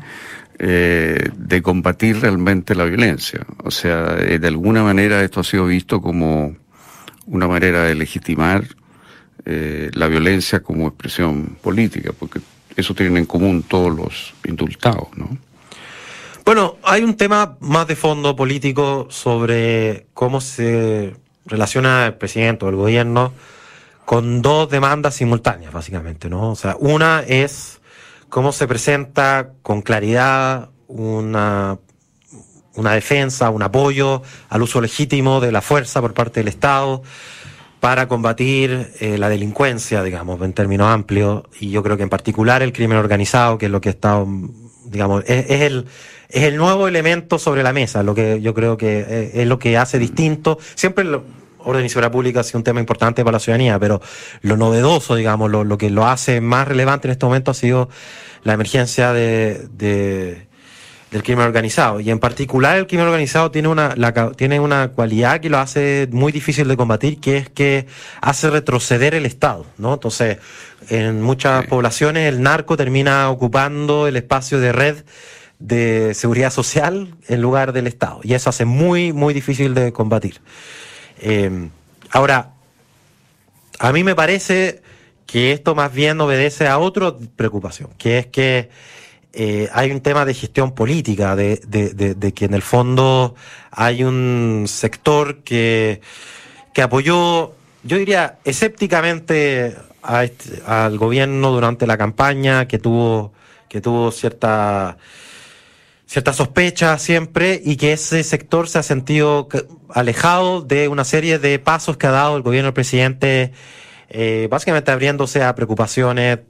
eh, 0.58 1.30
de 1.34 1.62
combatir 1.62 2.20
realmente 2.20 2.74
la 2.74 2.84
violencia. 2.84 3.44
O 3.64 3.70
sea, 3.70 4.16
eh, 4.18 4.38
de 4.38 4.48
alguna 4.48 4.82
manera 4.82 5.22
esto 5.22 5.40
ha 5.40 5.44
sido 5.44 5.66
visto 5.66 6.00
como 6.00 6.54
una 7.26 7.48
manera 7.48 7.84
de 7.84 7.94
legitimar 7.94 8.64
eh, 9.44 9.90
la 9.94 10.08
violencia 10.08 10.60
como 10.60 10.88
expresión 10.88 11.56
política, 11.60 12.12
porque 12.18 12.40
eso 12.76 12.94
tienen 12.94 13.16
en 13.18 13.26
común 13.26 13.64
todos 13.64 13.94
los 13.94 14.34
indultados, 14.44 15.08
¿no? 15.16 15.36
Bueno, 16.44 16.76
hay 16.82 17.02
un 17.02 17.16
tema 17.16 17.56
más 17.60 17.86
de 17.86 17.94
fondo 17.94 18.34
político 18.34 19.06
sobre 19.10 20.06
cómo 20.12 20.40
se 20.40 21.14
relaciona 21.46 22.06
el 22.06 22.14
presidente 22.14 22.64
o 22.64 22.68
el 22.68 22.76
gobierno 22.76 23.32
con 24.04 24.42
dos 24.42 24.68
demandas 24.68 25.14
simultáneas, 25.14 25.72
básicamente, 25.72 26.28
¿no? 26.28 26.50
O 26.50 26.56
sea, 26.56 26.76
una 26.78 27.20
es 27.20 27.80
cómo 28.32 28.52
se 28.52 28.66
presenta 28.66 29.50
con 29.60 29.82
claridad 29.82 30.70
una, 30.88 31.78
una 32.76 32.92
defensa, 32.94 33.50
un 33.50 33.62
apoyo 33.62 34.22
al 34.48 34.62
uso 34.62 34.80
legítimo 34.80 35.38
de 35.38 35.52
la 35.52 35.60
fuerza 35.60 36.00
por 36.00 36.14
parte 36.14 36.40
del 36.40 36.48
Estado 36.48 37.02
para 37.78 38.08
combatir 38.08 38.90
eh, 39.00 39.18
la 39.18 39.28
delincuencia, 39.28 40.02
digamos, 40.02 40.40
en 40.40 40.54
términos 40.54 40.88
amplios, 40.88 41.42
y 41.60 41.72
yo 41.72 41.82
creo 41.82 41.98
que 41.98 42.04
en 42.04 42.08
particular 42.08 42.62
el 42.62 42.72
crimen 42.72 42.96
organizado, 42.96 43.58
que 43.58 43.66
es 43.66 43.72
lo 43.72 43.82
que 43.82 43.90
está, 43.90 44.24
digamos, 44.86 45.24
es, 45.26 45.50
el, 45.50 45.84
es 46.30 46.44
el 46.44 46.56
nuevo 46.56 46.88
elemento 46.88 47.38
sobre 47.38 47.62
la 47.62 47.74
mesa, 47.74 48.02
lo 48.02 48.14
que 48.14 48.40
yo 48.40 48.54
creo 48.54 48.78
que 48.78 49.04
eh, 49.06 49.30
es, 49.42 49.46
lo 49.46 49.58
que 49.58 49.76
hace 49.76 49.98
distinto. 49.98 50.58
Siempre 50.74 51.04
lo, 51.04 51.24
orden 51.64 51.84
y 51.84 51.88
seguridad 51.88 52.12
pública 52.12 52.40
ha 52.40 52.44
sido 52.44 52.58
un 52.58 52.64
tema 52.64 52.80
importante 52.80 53.24
para 53.24 53.36
la 53.36 53.40
ciudadanía, 53.40 53.78
pero 53.78 54.00
lo 54.40 54.56
novedoso, 54.56 55.14
digamos, 55.14 55.50
lo, 55.50 55.64
lo 55.64 55.78
que 55.78 55.90
lo 55.90 56.06
hace 56.06 56.40
más 56.40 56.68
relevante 56.68 57.08
en 57.08 57.12
este 57.12 57.26
momento 57.26 57.50
ha 57.50 57.54
sido 57.54 57.88
la 58.44 58.54
emergencia 58.54 59.12
de, 59.12 59.68
de 59.72 60.46
del 61.12 61.22
crimen 61.22 61.44
organizado. 61.44 62.00
Y 62.00 62.10
en 62.10 62.18
particular 62.18 62.78
el 62.78 62.86
crimen 62.86 63.06
organizado 63.06 63.50
tiene 63.50 63.68
una, 63.68 63.94
la, 63.96 64.32
tiene 64.32 64.58
una 64.58 64.88
cualidad 64.88 65.40
que 65.40 65.50
lo 65.50 65.58
hace 65.58 66.08
muy 66.10 66.32
difícil 66.32 66.66
de 66.66 66.76
combatir, 66.76 67.20
que 67.20 67.36
es 67.36 67.50
que 67.50 67.86
hace 68.20 68.50
retroceder 68.50 69.14
el 69.14 69.26
Estado, 69.26 69.66
¿no? 69.76 69.94
Entonces, 69.94 70.38
en 70.88 71.20
muchas 71.20 71.66
poblaciones 71.66 72.32
el 72.32 72.42
narco 72.42 72.76
termina 72.76 73.30
ocupando 73.30 74.08
el 74.08 74.16
espacio 74.16 74.58
de 74.58 74.72
red 74.72 75.04
de 75.58 76.14
seguridad 76.14 76.50
social 76.50 77.14
en 77.28 77.40
lugar 77.40 77.72
del 77.72 77.86
Estado. 77.86 78.20
Y 78.24 78.32
eso 78.34 78.50
hace 78.50 78.64
muy, 78.64 79.12
muy 79.12 79.34
difícil 79.34 79.74
de 79.74 79.92
combatir. 79.92 80.40
Eh, 81.22 81.68
ahora, 82.10 82.50
a 83.78 83.92
mí 83.92 84.02
me 84.02 84.14
parece 84.14 84.82
que 85.24 85.52
esto 85.52 85.74
más 85.74 85.92
bien 85.94 86.20
obedece 86.20 86.66
a 86.66 86.78
otra 86.78 87.14
preocupación, 87.36 87.90
que 87.96 88.18
es 88.18 88.26
que 88.26 88.70
eh, 89.32 89.68
hay 89.72 89.92
un 89.92 90.00
tema 90.00 90.24
de 90.24 90.34
gestión 90.34 90.74
política, 90.74 91.36
de, 91.36 92.32
que 92.34 92.44
en 92.44 92.54
el 92.54 92.62
fondo 92.62 93.34
hay 93.70 94.04
un 94.04 94.64
sector 94.66 95.38
que, 95.38 96.00
que 96.74 96.82
apoyó, 96.82 97.54
yo 97.84 97.96
diría, 97.96 98.38
escépticamente 98.44 99.76
este, 100.22 100.62
al 100.66 100.98
gobierno 100.98 101.52
durante 101.52 101.86
la 101.86 101.96
campaña, 101.96 102.66
que 102.66 102.78
tuvo, 102.78 103.32
que 103.68 103.80
tuvo 103.80 104.10
cierta 104.10 104.98
cierta 106.12 106.34
sospecha 106.34 106.98
siempre 106.98 107.58
y 107.64 107.76
que 107.76 107.94
ese 107.94 108.22
sector 108.22 108.68
se 108.68 108.78
ha 108.78 108.82
sentido 108.82 109.48
alejado 109.88 110.60
de 110.60 110.88
una 110.88 111.04
serie 111.04 111.38
de 111.38 111.58
pasos 111.58 111.96
que 111.96 112.06
ha 112.06 112.10
dado 112.10 112.36
el 112.36 112.42
gobierno 112.42 112.66
del 112.66 112.74
presidente, 112.74 113.52
eh, 114.10 114.46
básicamente 114.50 114.90
abriéndose 114.90 115.42
a 115.42 115.54
preocupaciones 115.54 116.40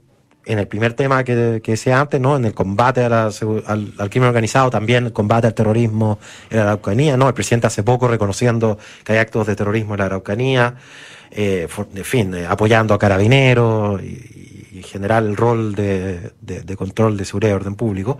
en 0.45 0.59
el 0.59 0.67
primer 0.67 0.95
tema 0.95 1.23
que, 1.23 1.61
que 1.63 1.71
decía 1.71 2.01
antes, 2.01 2.19
¿no? 2.19 2.35
En 2.35 2.43
el 2.43 2.53
combate 2.53 3.05
al, 3.05 3.13
al, 3.13 4.09
crimen 4.09 4.27
organizado, 4.27 4.69
también 4.69 5.05
el 5.05 5.13
combate 5.13 5.47
al 5.47 5.53
terrorismo 5.53 6.19
en 6.49 6.57
la 6.57 6.63
Araucanía, 6.63 7.15
¿no? 7.15 7.29
El 7.29 7.33
presidente 7.33 7.67
hace 7.67 7.83
poco 7.83 8.09
reconociendo 8.09 8.77
que 9.05 9.13
hay 9.13 9.19
actos 9.19 9.47
de 9.47 9.55
terrorismo 9.55 9.93
en 9.93 9.99
la 9.99 10.05
Araucanía, 10.07 10.75
eh, 11.31 11.69
en 11.95 12.03
fin, 12.03 12.33
eh, 12.33 12.45
apoyando 12.45 12.93
a 12.93 12.99
carabineros 12.99 14.03
y, 14.03 14.42
general 14.83 15.27
el 15.27 15.37
rol 15.37 15.75
de, 15.75 16.33
control 16.77 17.17
de 17.17 17.25
seguridad 17.25 17.51
y 17.51 17.55
orden 17.55 17.75
público, 17.75 18.17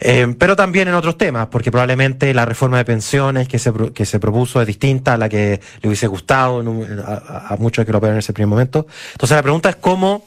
eh, 0.00 0.34
pero 0.38 0.56
también 0.56 0.88
en 0.88 0.94
otros 0.94 1.16
temas, 1.16 1.46
porque 1.48 1.70
probablemente 1.70 2.34
la 2.34 2.44
reforma 2.44 2.78
de 2.78 2.84
pensiones 2.84 3.48
que 3.48 3.58
se, 3.58 3.72
que 3.94 4.04
se 4.04 4.20
propuso 4.20 4.60
es 4.60 4.66
distinta 4.66 5.14
a 5.14 5.16
la 5.16 5.28
que 5.28 5.60
le 5.80 5.88
hubiese 5.88 6.06
gustado 6.06 6.62
a, 7.06 7.54
a, 7.54 7.56
muchos 7.56 7.84
que 7.84 7.92
lo 7.92 8.02
en 8.06 8.18
ese 8.18 8.32
primer 8.32 8.48
momento. 8.48 8.86
Entonces 9.12 9.36
la 9.36 9.42
pregunta 9.42 9.70
es 9.70 9.76
cómo 9.76 10.26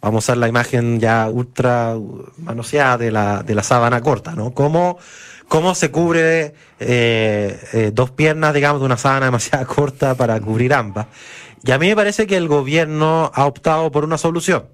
vamos 0.00 0.16
a 0.16 0.32
usar 0.32 0.36
la 0.38 0.48
imagen 0.48 1.00
ya 1.00 1.28
ultra 1.28 1.96
manoseada 2.38 2.98
de 2.98 3.10
la, 3.10 3.42
de 3.42 3.54
la 3.54 3.62
sábana 3.62 4.00
corta, 4.00 4.34
¿no? 4.34 4.52
¿Cómo, 4.52 4.98
cómo 5.48 5.74
se 5.74 5.90
cubre 5.90 6.54
eh, 6.78 7.60
eh, 7.72 7.90
dos 7.92 8.10
piernas, 8.10 8.54
digamos, 8.54 8.80
de 8.80 8.86
una 8.86 8.96
sábana 8.96 9.26
demasiado 9.26 9.66
corta 9.66 10.14
para 10.14 10.40
cubrir 10.40 10.74
ambas? 10.74 11.06
Y 11.64 11.72
a 11.72 11.78
mí 11.78 11.88
me 11.88 11.96
parece 11.96 12.26
que 12.26 12.36
el 12.36 12.48
gobierno 12.48 13.30
ha 13.34 13.46
optado 13.46 13.90
por 13.90 14.04
una 14.04 14.18
solución. 14.18 14.66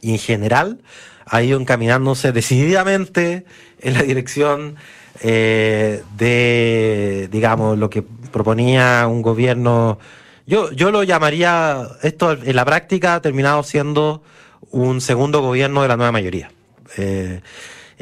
Y 0.00 0.12
en 0.12 0.18
general 0.18 0.82
ha 1.26 1.42
ido 1.42 1.58
encaminándose 1.58 2.32
decididamente 2.32 3.44
en 3.80 3.94
la 3.94 4.02
dirección 4.02 4.76
eh, 5.20 6.02
de, 6.16 7.28
digamos, 7.30 7.78
lo 7.78 7.90
que 7.90 8.02
proponía 8.02 9.06
un 9.06 9.22
gobierno 9.22 9.98
yo, 10.46 10.72
yo 10.72 10.90
lo 10.90 11.02
llamaría, 11.04 11.88
esto 12.02 12.32
en 12.32 12.56
la 12.56 12.64
práctica 12.64 13.14
ha 13.14 13.22
terminado 13.22 13.62
siendo 13.62 14.22
un 14.70 15.00
segundo 15.00 15.40
gobierno 15.40 15.82
de 15.82 15.88
la 15.88 15.96
nueva 15.96 16.12
mayoría. 16.12 16.50
Eh, 16.96 17.40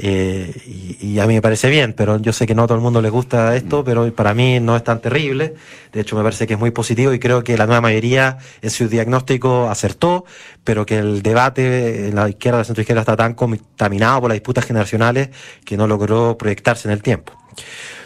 eh, 0.02 0.96
y, 0.98 1.18
a 1.18 1.26
mí 1.26 1.34
me 1.34 1.42
parece 1.42 1.68
bien, 1.68 1.92
pero 1.92 2.18
yo 2.18 2.32
sé 2.32 2.46
que 2.46 2.54
no 2.54 2.62
a 2.62 2.66
todo 2.66 2.76
el 2.76 2.82
mundo 2.82 3.02
le 3.02 3.10
gusta 3.10 3.54
esto, 3.54 3.82
mm. 3.82 3.84
pero 3.84 4.14
para 4.14 4.32
mí 4.32 4.58
no 4.58 4.74
es 4.74 4.82
tan 4.82 5.02
terrible. 5.02 5.54
De 5.92 6.00
hecho, 6.00 6.16
me 6.16 6.22
parece 6.22 6.46
que 6.46 6.54
es 6.54 6.58
muy 6.58 6.70
positivo 6.70 7.12
y 7.12 7.18
creo 7.18 7.44
que 7.44 7.58
la 7.58 7.66
nueva 7.66 7.82
mayoría 7.82 8.38
en 8.62 8.70
su 8.70 8.88
diagnóstico 8.88 9.68
acertó, 9.68 10.24
pero 10.64 10.86
que 10.86 10.98
el 10.98 11.20
debate 11.20 12.08
en 12.08 12.14
la 12.14 12.30
izquierda, 12.30 12.58
la 12.58 12.64
centro 12.64 12.80
izquierda 12.80 13.02
está 13.02 13.14
tan 13.14 13.34
contaminado 13.34 14.22
por 14.22 14.30
las 14.30 14.36
disputas 14.36 14.64
generacionales 14.64 15.28
que 15.66 15.76
no 15.76 15.86
logró 15.86 16.38
proyectarse 16.38 16.88
en 16.88 16.92
el 16.92 17.02
tiempo. 17.02 17.34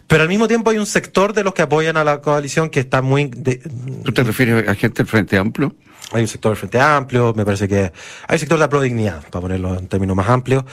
Pero 0.07 0.23
al 0.23 0.29
mismo 0.29 0.49
tiempo 0.49 0.71
hay 0.71 0.79
un 0.79 0.87
sector 0.87 1.33
de 1.33 1.45
los 1.45 1.55
que 1.55 1.63
apoyan 1.63 1.97
a 1.97 2.05
la 2.05 2.21
coalición 2.21 2.71
que 2.71 2.81
está 2.81 3.03
muy... 3.03 3.29
¿Tú 3.29 4.13
te 4.13 4.23
refieres 4.23 4.69
a 4.69 4.75
gente 4.75 5.03
del 5.03 5.07
Frente 5.07 5.39
Amplio? 5.39 5.75
Hay 6.13 6.23
un 6.23 6.29
sector 6.29 6.51
del 6.51 6.59
Frente 6.59 6.81
Amplio, 6.81 7.33
me 7.35 7.45
parece 7.45 7.67
que 7.67 7.93
hay 8.29 8.35
un 8.35 8.39
sector 8.39 8.59
de 8.59 8.65
la 8.65 8.69
prodignidad, 8.69 9.23
para 9.31 9.41
ponerlo 9.41 9.79
en 9.79 9.89
términos 9.89 10.15
más 10.15 10.29
amplios, 10.29 10.65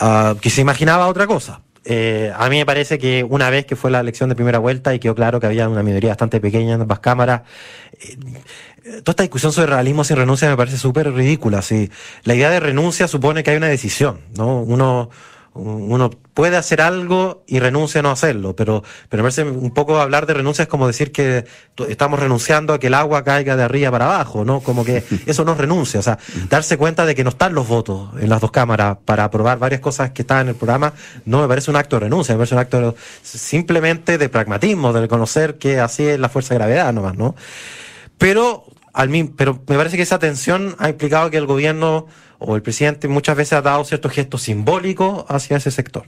uh, 0.00 0.36
que 0.40 0.50
se 0.50 0.60
imaginaba 0.60 1.08
otra 1.08 1.26
cosa. 1.26 1.60
Eh, 1.84 2.30
a 2.36 2.48
mí 2.50 2.58
me 2.58 2.66
parece 2.66 2.98
que 2.98 3.24
una 3.24 3.48
vez 3.50 3.64
que 3.64 3.74
fue 3.74 3.90
la 3.90 4.00
elección 4.00 4.28
de 4.28 4.34
primera 4.34 4.58
vuelta 4.58 4.94
y 4.94 4.98
quedó 4.98 5.14
claro 5.14 5.40
que 5.40 5.46
había 5.46 5.68
una 5.68 5.82
minoría 5.82 6.10
bastante 6.10 6.38
pequeña 6.38 6.74
en 6.74 6.82
ambas 6.82 6.98
cámaras, 6.98 7.42
eh, 7.92 8.16
toda 9.02 9.12
esta 9.12 9.22
discusión 9.22 9.52
sobre 9.52 9.68
realismo 9.68 10.04
sin 10.04 10.16
renuncia 10.16 10.48
me 10.50 10.56
parece 10.56 10.76
súper 10.76 11.12
ridícula. 11.12 11.62
¿sí? 11.62 11.90
La 12.24 12.34
idea 12.34 12.50
de 12.50 12.60
renuncia 12.60 13.08
supone 13.08 13.42
que 13.42 13.52
hay 13.52 13.56
una 13.56 13.68
decisión, 13.68 14.20
¿no? 14.36 14.60
Uno 14.60 15.10
uno 15.54 16.10
puede 16.34 16.56
hacer 16.56 16.80
algo 16.80 17.42
y 17.46 17.58
renuncia 17.58 17.98
a 18.00 18.02
no 18.02 18.10
hacerlo, 18.10 18.54
pero, 18.54 18.84
pero 19.08 19.22
me 19.22 19.26
parece 19.26 19.42
un 19.42 19.72
poco 19.72 19.98
hablar 19.98 20.26
de 20.26 20.34
renuncia 20.34 20.62
es 20.62 20.68
como 20.68 20.86
decir 20.86 21.10
que 21.10 21.44
estamos 21.88 22.20
renunciando 22.20 22.72
a 22.72 22.78
que 22.78 22.88
el 22.88 22.94
agua 22.94 23.24
caiga 23.24 23.56
de 23.56 23.62
arriba 23.62 23.90
para 23.90 24.04
abajo, 24.06 24.44
¿no? 24.44 24.60
Como 24.60 24.84
que 24.84 25.02
eso 25.26 25.44
no 25.44 25.52
es 25.52 25.58
renuncia, 25.58 26.00
o 26.00 26.02
sea, 26.02 26.18
darse 26.48 26.76
cuenta 26.76 27.06
de 27.06 27.14
que 27.14 27.24
no 27.24 27.30
están 27.30 27.54
los 27.54 27.66
votos 27.66 28.10
en 28.20 28.28
las 28.28 28.40
dos 28.40 28.52
cámaras 28.52 28.98
para 29.04 29.24
aprobar 29.24 29.58
varias 29.58 29.80
cosas 29.80 30.10
que 30.10 30.22
están 30.22 30.42
en 30.42 30.48
el 30.48 30.54
programa, 30.54 30.92
no 31.24 31.40
me 31.40 31.48
parece 31.48 31.70
un 31.70 31.76
acto 31.76 31.96
de 31.96 32.00
renuncia, 32.00 32.34
me 32.34 32.38
parece 32.38 32.54
un 32.54 32.60
acto 32.60 32.94
simplemente 33.22 34.18
de 34.18 34.28
pragmatismo, 34.28 34.92
de 34.92 35.00
reconocer 35.00 35.58
que 35.58 35.80
así 35.80 36.06
es 36.06 36.20
la 36.20 36.28
fuerza 36.28 36.54
de 36.54 36.58
gravedad 36.58 36.92
nomás, 36.92 37.16
¿no? 37.16 37.34
Pero, 38.16 38.64
al, 38.92 39.10
pero 39.36 39.62
me 39.66 39.76
parece 39.76 39.96
que 39.96 40.02
esa 40.02 40.18
tensión 40.18 40.76
ha 40.78 40.88
implicado 40.88 41.30
que 41.30 41.36
el 41.36 41.46
gobierno 41.46 42.06
o 42.38 42.56
el 42.56 42.62
presidente 42.62 43.08
muchas 43.08 43.36
veces 43.36 43.54
ha 43.54 43.62
dado 43.62 43.84
ciertos 43.84 44.12
gestos 44.12 44.42
simbólicos 44.42 45.24
hacia 45.28 45.56
ese 45.56 45.70
sector. 45.70 46.04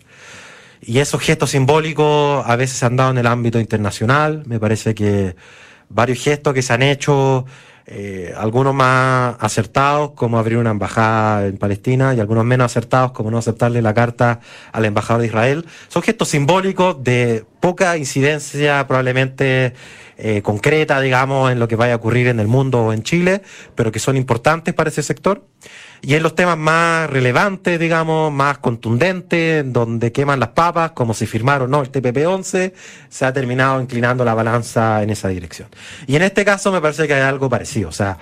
Y 0.81 0.99
esos 0.99 1.21
gestos 1.21 1.51
simbólicos 1.51 2.45
a 2.47 2.57
veces 2.57 2.79
se 2.79 2.87
han 2.87 2.97
dado 2.97 3.11
en 3.11 3.19
el 3.19 3.27
ámbito 3.27 3.61
internacional. 3.61 4.45
Me 4.47 4.59
parece 4.59 4.95
que 4.95 5.37
varios 5.91 6.23
gestos 6.23 6.55
que 6.55 6.63
se 6.63 6.73
han 6.73 6.83
hecho, 6.83 7.45
eh, 7.87 8.33
algunos 8.37 8.75
más 8.75 9.37
acertados, 9.41 10.13
como 10.13 10.39
abrir 10.39 10.57
una 10.57 10.71
embajada 10.71 11.47
en 11.47 11.59
Palestina, 11.59 12.15
y 12.15 12.21
algunos 12.21 12.47
menos 12.47 12.65
acertados, 12.65 13.13
como 13.13 13.31
no 13.31 13.37
aceptarle 13.37 13.83
la 13.83 13.93
carta 13.93 14.41
al 14.73 14.85
embajador 14.87 15.21
de 15.21 15.27
Israel, 15.27 15.67
son 15.89 16.03
gestos 16.03 16.29
simbólicos 16.29 17.03
de 17.05 17.45
poca 17.61 17.99
incidencia 17.99 18.87
probablemente 18.87 19.75
eh, 20.17 20.41
concreta, 20.43 21.01
digamos, 21.01 21.53
en 21.53 21.59
lo 21.59 21.69
que 21.69 21.77
vaya 21.77 21.95
a 21.95 21.97
ocurrir 21.97 22.29
en 22.29 22.41
el 22.41 22.47
mundo 22.47 22.85
o 22.87 22.93
en 22.93 23.03
Chile, 23.03 23.43
pero 23.75 23.93
que 23.93 23.99
son 23.99 24.17
importantes 24.17 24.73
para 24.73 24.89
ese 24.89 25.03
sector. 25.03 25.45
Y 26.03 26.15
en 26.15 26.23
los 26.23 26.35
temas 26.35 26.57
más 26.57 27.11
relevantes, 27.11 27.79
digamos, 27.79 28.33
más 28.33 28.59
contundentes, 28.59 29.71
donde 29.71 30.13
queman 30.13 30.41
las 30.41 30.51
papas, 30.51 30.93
como 30.93 31.13
si 31.13 31.27
firmaron 31.27 31.71
no 31.71 31.83
el 31.83 31.93
TPP-11, 31.93 32.73
se 33.09 33.25
ha 33.25 33.33
terminado 33.33 33.81
inclinando 33.81 34.25
la 34.25 34.35
balanza 34.35 35.03
en 35.03 35.11
esa 35.11 35.29
dirección. 35.29 35.69
Y 36.07 36.17
en 36.17 36.23
este 36.23 36.45
caso 36.45 36.73
me 36.73 36.81
parece 36.81 37.07
que 37.07 37.15
hay 37.15 37.23
algo 37.23 37.51
parecido. 37.51 37.91
O 37.91 37.93
sea, 37.93 38.17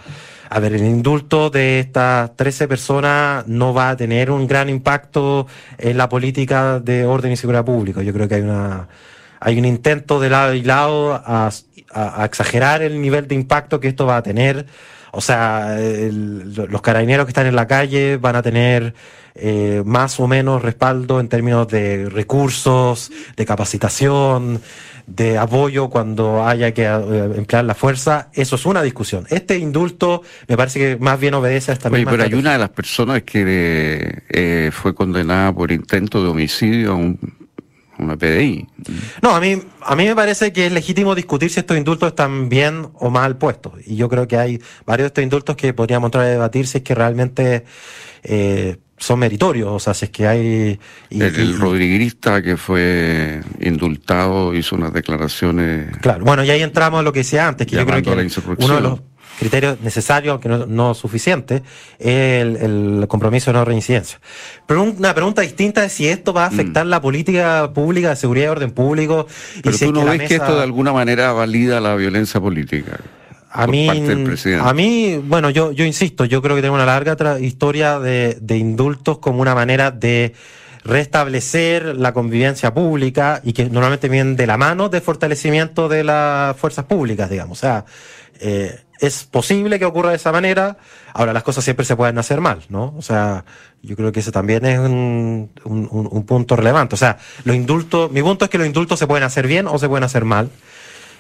a 0.51 0.61
ver, 0.61 0.73
el 0.73 0.85
indulto 0.85 1.51
de 1.51 1.81
estas 1.81 2.35
13 2.37 2.67
personas 2.69 3.47
no 3.47 3.75
va 3.75 3.91
a 3.91 3.97
tener 3.97 4.31
un 4.31 4.47
gran 4.49 4.69
impacto 4.69 5.47
en 5.77 5.97
la 5.97 6.09
política 6.09 6.81
de 6.81 7.05
orden 7.05 7.33
y 7.33 7.37
seguridad 7.37 7.65
pública. 7.65 8.03
Yo 8.03 8.13
creo 8.13 8.29
que 8.29 8.37
hay 8.37 8.43
una 8.43 8.89
hay 9.41 9.57
un 9.57 9.65
intento 9.65 10.19
de 10.19 10.31
lado 10.31 10.55
y 10.55 10.63
lado 10.63 11.13
a, 11.15 11.51
a 11.93 12.25
exagerar 12.25 12.83
el 12.83 13.01
nivel 13.01 13.29
de 13.29 13.37
impacto 13.37 13.79
que 13.79 13.87
esto 13.87 14.05
va 14.05 14.17
a 14.17 14.23
tener 14.23 14.67
o 15.19 15.21
sea, 15.21 15.77
los 15.81 16.81
carabineros 16.81 17.27
que 17.27 17.31
están 17.31 17.49
en 17.49 17.57
la 17.57 17.67
calle 17.67 18.19
van 18.19 18.37
a 18.37 18.43
tener 18.43 18.95
eh, 19.35 19.83
más 19.85 20.21
o 20.21 20.29
menos 20.29 20.63
respaldo 20.63 21.19
en 21.19 21.29
términos 21.29 21.67
de 21.67 22.09
recursos, 22.09 23.11
de 23.37 23.45
capacitación, 23.45 24.61
de 25.09 25.37
apoyo 25.37 25.91
cuando 25.91 26.47
haya 26.47 26.73
que 26.73 26.85
eh, 26.85 27.33
emplear 27.35 27.65
la 27.65 27.75
fuerza. 27.75 28.29
Eso 28.33 28.55
es 28.55 28.65
una 28.65 28.81
discusión. 28.81 29.27
Este 29.29 29.59
indulto 29.59 30.23
me 30.47 30.57
parece 30.57 30.79
que 30.79 30.97
más 31.03 31.19
bien 31.19 31.35
obedece 31.35 31.73
a 31.73 31.75
esta 31.75 31.89
Oye, 31.89 32.07
pero 32.09 32.23
hay 32.23 32.35
una 32.35 32.53
de 32.53 32.59
las 32.59 32.71
personas 32.71 33.25
que 33.25 34.23
eh, 34.29 34.71
fue 34.73 34.95
condenada 34.95 35.53
por 35.53 35.73
intento 35.73 36.23
de 36.23 36.29
homicidio 36.29 36.93
a 36.93 36.95
un 36.95 37.19
una 37.99 38.17
PDI. 38.17 38.67
No, 39.23 39.35
a 39.35 39.41
mí, 39.41 39.61
a 39.83 39.97
mí 39.97 40.05
me 40.05 40.15
parece 40.15 40.53
que 40.53 40.67
es 40.67 40.73
legítimo 40.73 41.15
discutir 41.15 41.51
si 41.51 41.61
estos 41.61 41.77
indultos 41.77 42.09
están 42.09 42.49
bien 42.49 42.89
o 42.95 43.11
mal 43.11 43.37
puestos. 43.37 43.75
Y 43.87 43.97
yo 43.97 44.09
creo 44.09 44.29
que 44.29 44.37
hay 44.37 44.61
varios 44.87 45.05
de 45.05 45.09
estos 45.09 45.25
indultos 45.25 45.57
que 45.57 45.73
podríamos 45.75 46.09
entrar 46.09 46.25
a 46.25 46.29
debatir 46.29 46.67
si 46.67 46.79
es 46.79 46.85
que 46.85 46.95
realmente 46.95 47.65
eh, 48.23 48.77
son 48.99 49.19
meritorios. 49.19 49.71
O 49.71 49.79
sea, 49.79 49.95
si 49.95 50.07
es 50.07 50.11
que 50.11 50.27
hay. 50.27 50.79
el, 51.11 51.59
rodriguista 51.59 52.43
que 52.43 52.57
fue 52.57 53.41
indultado 53.61 54.55
hizo 54.55 54.77
unas 54.77 54.93
declaraciones. 54.93 55.97
Claro, 55.99 56.25
bueno, 56.25 56.45
y 56.45 56.51
ahí 56.51 56.63
entramos 56.63 57.01
a 57.01 57.03
lo 57.03 57.13
que 57.13 57.21
decía 57.21 57.49
antes, 57.49 57.67
que 57.67 57.77
yo 57.77 57.87
creo 57.87 58.03
que 58.03 58.11
uno 58.59 58.75
de 58.75 58.81
los 58.81 59.01
criterio 59.39 59.77
necesario, 59.83 60.33
aunque 60.33 60.49
no, 60.49 60.95
suficiente, 60.95 61.63
el, 61.99 62.57
el, 62.57 63.09
compromiso 63.09 63.53
de 63.53 63.59
no 63.59 63.65
reincidencia. 63.65 64.21
Pero 64.67 64.83
una 64.83 65.15
pregunta 65.15 65.43
distinta 65.43 65.85
es 65.85 65.93
si 65.93 66.09
esto 66.09 66.33
va 66.33 66.45
a 66.45 66.49
afectar 66.49 66.87
mm. 66.87 66.89
la 66.89 67.01
política 67.01 67.73
pública 67.73 68.11
de 68.11 68.17
seguridad 68.17 68.47
y 68.47 68.49
orden 68.49 68.71
público. 68.73 69.27
Pero 69.63 69.77
y 69.77 69.79
tú 69.79 69.93
no 69.93 70.05
ves 70.05 70.29
que 70.29 70.35
esto 70.35 70.57
de 70.57 70.63
alguna 70.63 70.93
manera 70.93 71.33
valida 71.33 71.81
la 71.81 71.95
violencia 71.95 72.41
política. 72.41 72.99
A 73.51 73.67
mí, 73.67 73.89
a 73.89 74.75
mí, 74.75 75.23
bueno, 75.25 75.49
yo, 75.49 75.73
yo 75.73 75.85
insisto, 75.87 76.27
yo 76.27 76.43
creo 76.43 76.55
que 76.55 76.61
tengo 76.61 76.75
una 76.75 76.85
larga 76.85 77.41
historia 77.41 77.99
de, 77.99 78.37
de 78.41 78.57
indultos 78.59 79.19
como 79.19 79.41
una 79.41 79.55
manera 79.55 79.91
de 79.91 80.35
restablecer 80.85 81.97
la 81.97 82.13
convivencia 82.13 82.73
pública 82.73 83.41
y 83.45 83.53
que 83.53 83.69
normalmente 83.69 84.09
vienen 84.09 84.37
de 84.37 84.47
la 84.47 84.57
mano 84.57 84.89
de 84.89 85.01
fortalecimiento 85.01 85.89
de 85.89 86.05
las 86.05 86.57
fuerzas 86.57 86.85
públicas, 86.85 87.31
digamos. 87.31 87.59
O 87.59 87.61
sea, 87.61 87.85
eh, 88.41 88.81
es 89.01 89.25
posible 89.25 89.79
que 89.79 89.85
ocurra 89.85 90.11
de 90.11 90.17
esa 90.17 90.33
manera. 90.33 90.77
Ahora, 91.13 91.33
las 91.33 91.43
cosas 91.43 91.65
siempre 91.65 91.85
se 91.85 91.97
pueden 91.97 92.19
hacer 92.19 92.41
mal, 92.41 92.65
¿no? 92.69 92.95
O 92.97 93.03
sea, 93.03 93.45
yo 93.83 93.97
creo 93.97 94.13
que 94.13 94.21
ese 94.21 94.33
también 94.33 94.65
es 94.67 94.79
un, 94.79 95.51
un, 95.65 96.25
punto 96.25 96.57
relevante. 96.57 96.95
O 96.95 96.99
sea, 96.99 97.19
los 97.45 97.57
indultos, 97.57 98.11
mi 98.11 98.23
punto 98.23 98.45
es 98.45 98.51
que 98.51 98.59
los 98.59 98.67
indultos 98.67 98.99
se 98.99 99.07
pueden 99.07 99.25
hacer 99.25 99.47
bien 99.47 99.67
o 99.67 99.79
se 99.79 99.89
pueden 99.89 100.05
hacer 100.05 100.25
mal. 100.25 100.51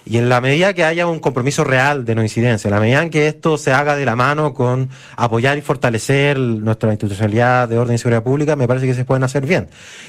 Y 0.08 0.16
en 0.16 0.30
la 0.30 0.40
medida 0.40 0.72
que 0.72 0.84
haya 0.84 1.06
un 1.06 1.18
compromiso 1.18 1.64
real 1.64 2.06
de 2.06 2.14
no 2.14 2.22
incidencia, 2.22 2.68
en 2.68 2.74
la 2.74 2.80
medida 2.80 3.02
en 3.02 3.10
que 3.10 3.28
esto 3.28 3.58
se 3.58 3.72
haga 3.72 3.94
de 3.94 4.06
la 4.06 4.16
mano 4.16 4.54
con 4.54 4.88
apoyar 5.16 5.58
y 5.58 5.60
fortalecer 5.60 6.38
nuestra 6.38 6.90
institucionalidad 6.90 7.68
de 7.68 7.78
orden 7.78 7.96
y 7.96 7.98
seguridad 7.98 8.22
pública, 8.22 8.56
me 8.56 8.66
parece 8.66 8.86
que 8.86 8.94
se 8.94 9.04
pueden 9.04 9.22
hacer 9.22 9.44
bien. 9.44 9.68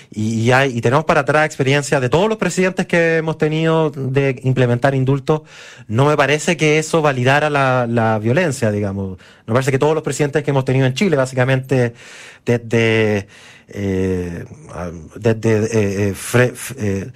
Y, 0.09 0.51
hay, 0.51 0.77
y 0.77 0.79
tenemos 0.79 1.03
para 1.03 1.21
atrás 1.21 1.45
experiencia 1.45 1.99
de 1.99 2.07
todos 2.07 2.29
los 2.29 2.37
presidentes 2.37 2.87
que 2.87 3.17
hemos 3.17 3.37
tenido 3.37 3.89
de 3.89 4.39
implementar 4.43 4.95
indultos. 4.95 5.41
No 5.89 6.05
me 6.05 6.15
parece 6.15 6.55
que 6.55 6.79
eso 6.79 7.01
validara 7.01 7.49
la, 7.49 8.19
violencia, 8.19 8.71
digamos. 8.71 9.17
Me 9.47 9.53
parece 9.53 9.71
que 9.71 9.79
todos 9.79 9.95
los 9.95 10.03
presidentes 10.03 10.43
que 10.43 10.51
hemos 10.51 10.63
tenido 10.63 10.85
en 10.85 10.93
Chile, 10.93 11.17
básicamente, 11.17 11.93
desde, 12.45 13.27
eh, 13.67 14.45
desde 15.17 16.09
eh, 16.09 16.13
eh, 16.77 17.11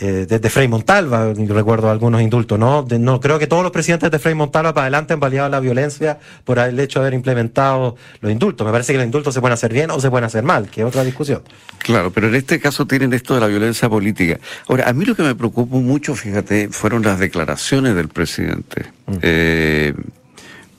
eh, 0.00 0.26
desde 0.28 0.48
Frei 0.48 0.68
Montalva, 0.68 1.32
recuerdo 1.34 1.90
algunos 1.90 2.22
indultos, 2.22 2.58
¿no? 2.58 2.86
no 2.88 3.20
creo 3.20 3.38
que 3.38 3.46
todos 3.48 3.62
los 3.62 3.72
presidentes 3.72 4.10
de 4.10 4.18
Frei 4.18 4.34
Montalva 4.34 4.72
para 4.72 4.84
adelante 4.84 5.14
han 5.14 5.20
validado 5.20 5.48
la 5.48 5.58
violencia 5.58 6.18
por 6.44 6.58
el 6.60 6.78
hecho 6.78 7.00
de 7.00 7.06
haber 7.06 7.14
implementado 7.14 7.96
los 8.20 8.30
indultos. 8.30 8.64
Me 8.64 8.72
parece 8.72 8.92
que 8.92 8.98
los 8.98 9.06
indultos 9.06 9.34
se 9.34 9.40
pueden 9.40 9.54
hacer 9.54 9.72
bien 9.72 9.90
o 9.90 9.98
se 10.00 10.08
pueden 10.08 10.24
hacer 10.24 10.44
mal, 10.44 10.68
que 10.68 10.82
es 10.82 10.86
otra 10.86 11.02
discusión. 11.02 11.42
Claro, 11.78 12.12
pero 12.12 12.28
en 12.28 12.36
este 12.36 12.60
caso 12.60 12.86
tienen 12.86 13.12
esto 13.12 13.34
de 13.34 13.40
la 13.40 13.48
violencia 13.48 13.88
política. 13.88 14.38
Ahora, 14.68 14.88
a 14.88 14.92
mí 14.92 15.04
lo 15.04 15.16
que 15.16 15.22
me 15.22 15.34
preocupó 15.34 15.80
mucho, 15.80 16.14
fíjate, 16.14 16.68
fueron 16.68 17.02
las 17.02 17.18
declaraciones 17.18 17.96
del 17.96 18.08
presidente. 18.08 18.86
Mm. 19.06 19.16
Eh, 19.22 19.94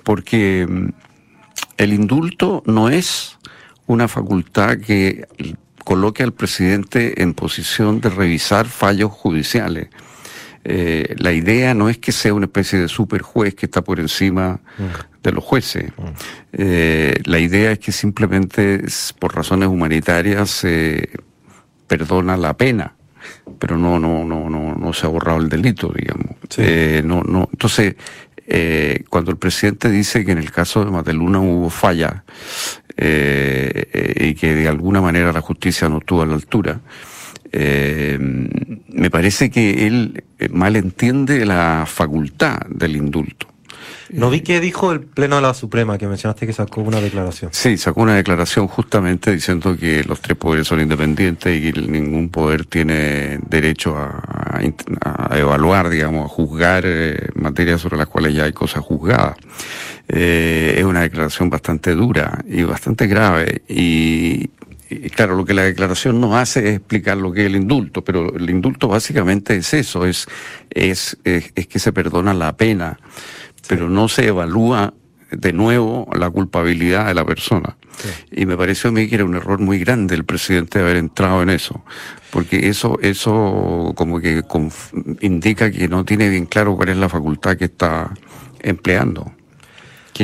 porque 0.03 0.65
mm, 0.65 0.89
el 1.77 1.93
indulto 1.93 2.63
no 2.65 2.89
es 2.89 3.37
una 3.85 4.07
facultad 4.07 4.77
que 4.77 5.27
coloque 5.89 6.21
al 6.21 6.33
presidente 6.33 7.23
en 7.23 7.33
posición 7.33 7.99
de 7.99 8.11
revisar 8.11 8.67
fallos 8.67 9.11
judiciales. 9.11 9.87
Eh, 10.63 11.15
la 11.17 11.31
idea 11.31 11.73
no 11.73 11.89
es 11.89 11.97
que 11.97 12.11
sea 12.11 12.35
una 12.35 12.45
especie 12.45 12.77
de 12.77 12.87
super 12.87 13.23
juez 13.23 13.55
que 13.55 13.65
está 13.65 13.81
por 13.81 13.99
encima 13.99 14.59
mm. 14.77 15.23
de 15.23 15.31
los 15.31 15.43
jueces. 15.43 15.85
Mm. 15.97 16.03
Eh, 16.53 17.15
la 17.25 17.39
idea 17.39 17.71
es 17.71 17.79
que 17.79 17.91
simplemente 17.91 18.83
por 19.17 19.35
razones 19.35 19.67
humanitarias 19.67 20.51
se 20.51 21.09
perdona 21.87 22.37
la 22.37 22.55
pena, 22.55 22.93
pero 23.57 23.75
no, 23.75 23.97
no, 23.97 24.23
no, 24.23 24.47
no, 24.47 24.75
no 24.75 24.93
se 24.93 25.07
ha 25.07 25.09
borrado 25.09 25.39
el 25.39 25.49
delito, 25.49 25.91
digamos. 25.91 26.35
Eh, 26.57 27.01
no, 27.03 27.23
no. 27.23 27.49
Entonces, 27.51 27.95
cuando 29.09 29.31
el 29.31 29.37
presidente 29.37 29.89
dice 29.89 30.23
que 30.23 30.33
en 30.33 30.37
el 30.37 30.51
caso 30.51 30.85
de 30.85 30.91
Mateluna 30.91 31.39
hubo 31.39 31.71
falla, 31.71 32.25
eh, 33.01 34.27
y 34.27 34.35
que 34.35 34.53
de 34.53 34.67
alguna 34.67 34.99
manera 34.99 35.31
la 35.31 35.39
justicia 35.39 35.87
no 35.87 35.99
estuvo 35.99 36.21
a 36.21 36.25
la 36.25 36.35
altura. 36.35 36.81
Eh, 37.51 38.17
me 38.19 39.09
parece 39.09 39.49
que 39.49 39.87
él 39.87 40.23
eh, 40.37 40.49
malentiende 40.49 41.45
la 41.45 41.85
facultad 41.87 42.59
del 42.67 42.97
indulto. 42.97 43.47
No 44.09 44.29
vi 44.29 44.41
qué 44.41 44.59
dijo 44.59 44.91
el 44.91 45.01
Pleno 45.01 45.37
de 45.37 45.43
la 45.43 45.53
Suprema, 45.53 45.97
que 45.97 46.07
mencionaste 46.07 46.45
que 46.45 46.51
sacó 46.51 46.81
una 46.81 46.99
declaración. 46.99 47.51
Sí, 47.53 47.77
sacó 47.77 48.01
una 48.01 48.15
declaración 48.15 48.67
justamente 48.67 49.31
diciendo 49.31 49.77
que 49.77 50.03
los 50.03 50.19
tres 50.19 50.37
poderes 50.37 50.67
son 50.67 50.81
independientes 50.81 51.57
y 51.57 51.71
que 51.71 51.81
ningún 51.81 52.29
poder 52.29 52.65
tiene 52.65 53.39
derecho 53.47 53.95
a, 53.95 54.59
evaluar, 55.37 55.89
digamos, 55.89 56.25
a 56.25 56.27
juzgar 56.27 56.85
materias 57.35 57.79
sobre 57.81 57.97
las 57.97 58.07
cuales 58.07 58.33
ya 58.33 58.43
hay 58.43 58.53
cosas 58.53 58.83
juzgadas. 58.83 59.37
Eh, 60.11 60.73
es 60.77 60.83
una 60.83 61.01
declaración 61.01 61.51
bastante 61.51 61.93
dura 61.93 62.43
y 62.47 62.63
bastante 62.63 63.05
grave. 63.05 63.61
Y, 63.67 64.47
claro, 65.15 65.35
lo 65.35 65.45
que 65.45 65.53
la 65.53 65.63
declaración 65.63 66.19
no 66.19 66.35
hace 66.35 66.67
es 66.67 66.75
explicar 66.77 67.17
lo 67.17 67.31
que 67.31 67.41
es 67.41 67.45
el 67.45 67.55
indulto, 67.55 68.03
pero 68.03 68.35
el 68.35 68.49
indulto 68.49 68.87
básicamente 68.87 69.55
es 69.55 69.71
eso, 69.75 70.05
es, 70.05 70.25
es, 70.71 71.17
es, 71.23 71.67
que 71.67 71.77
se 71.77 71.93
perdona 71.93 72.33
la 72.33 72.57
pena, 72.57 72.99
pero 73.67 73.87
no 73.87 74.07
se 74.07 74.27
evalúa 74.27 74.95
de 75.29 75.53
nuevo 75.53 76.09
la 76.17 76.31
culpabilidad 76.31 77.05
de 77.05 77.13
la 77.13 77.23
persona. 77.23 77.77
Y 78.31 78.47
me 78.47 78.57
pareció 78.57 78.89
a 78.89 78.93
mí 78.93 79.07
que 79.07 79.15
era 79.15 79.25
un 79.25 79.35
error 79.35 79.59
muy 79.59 79.77
grande 79.77 80.15
el 80.15 80.23
presidente 80.23 80.79
haber 80.79 80.97
entrado 80.97 81.43
en 81.43 81.51
eso, 81.51 81.83
porque 82.31 82.67
eso, 82.67 82.97
eso 83.03 83.93
como 83.95 84.19
que 84.19 84.41
indica 85.21 85.69
que 85.69 85.87
no 85.87 86.03
tiene 86.03 86.29
bien 86.29 86.47
claro 86.47 86.75
cuál 86.75 86.89
es 86.89 86.97
la 86.97 87.09
facultad 87.09 87.57
que 87.57 87.65
está 87.65 88.11
empleando 88.61 89.33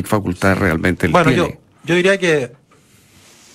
qué 0.02 0.08
facultad 0.08 0.58
realmente 0.58 1.06
él 1.06 1.12
bueno, 1.12 1.32
Yo, 1.32 1.48
yo 1.86 1.96
diría 1.96 2.18
que 2.18 2.52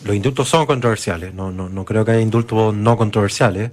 los 0.04 0.16
indultos 0.16 0.49
son 0.49 0.64
controversiales, 0.64 1.35
no, 1.35 1.50
no, 1.52 1.68
no 1.68 1.85
creo 1.85 2.04
que 2.04 2.12
haya 2.12 2.20
indultos 2.20 2.75
no 2.75 2.97
controversiales, 2.97 3.73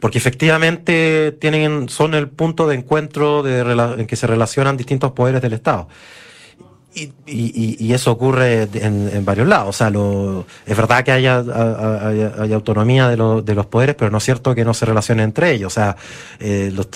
porque 0.00 0.18
efectivamente 0.18 1.36
tienen, 1.40 1.88
son 1.88 2.14
el 2.14 2.28
punto 2.28 2.66
de 2.66 2.76
encuentro 2.76 3.42
de, 3.42 3.60
en 3.60 4.06
que 4.06 4.16
se 4.16 4.26
relacionan 4.26 4.76
distintos 4.76 5.12
poderes 5.12 5.40
del 5.40 5.52
Estado. 5.52 5.88
Y, 6.92 7.92
eso 7.92 8.10
ocurre 8.10 8.68
en, 8.74 9.24
varios 9.24 9.46
lados. 9.46 9.68
O 9.68 9.72
sea, 9.72 9.90
lo, 9.90 10.44
es 10.66 10.76
verdad 10.76 11.04
que 11.04 11.12
haya, 11.12 11.36
autonomía 12.52 13.08
de, 13.08 13.16
lo, 13.16 13.42
de, 13.42 13.54
los 13.54 13.66
poderes, 13.66 13.94
pero 13.94 14.10
no 14.10 14.18
es 14.18 14.24
cierto 14.24 14.54
que 14.56 14.64
no 14.64 14.74
se 14.74 14.86
relacionen 14.86 15.24
entre 15.24 15.52
ellos. 15.52 15.72
O 15.72 15.74
sea, 15.74 15.96
eh, 16.40 16.72
los, 16.74 16.90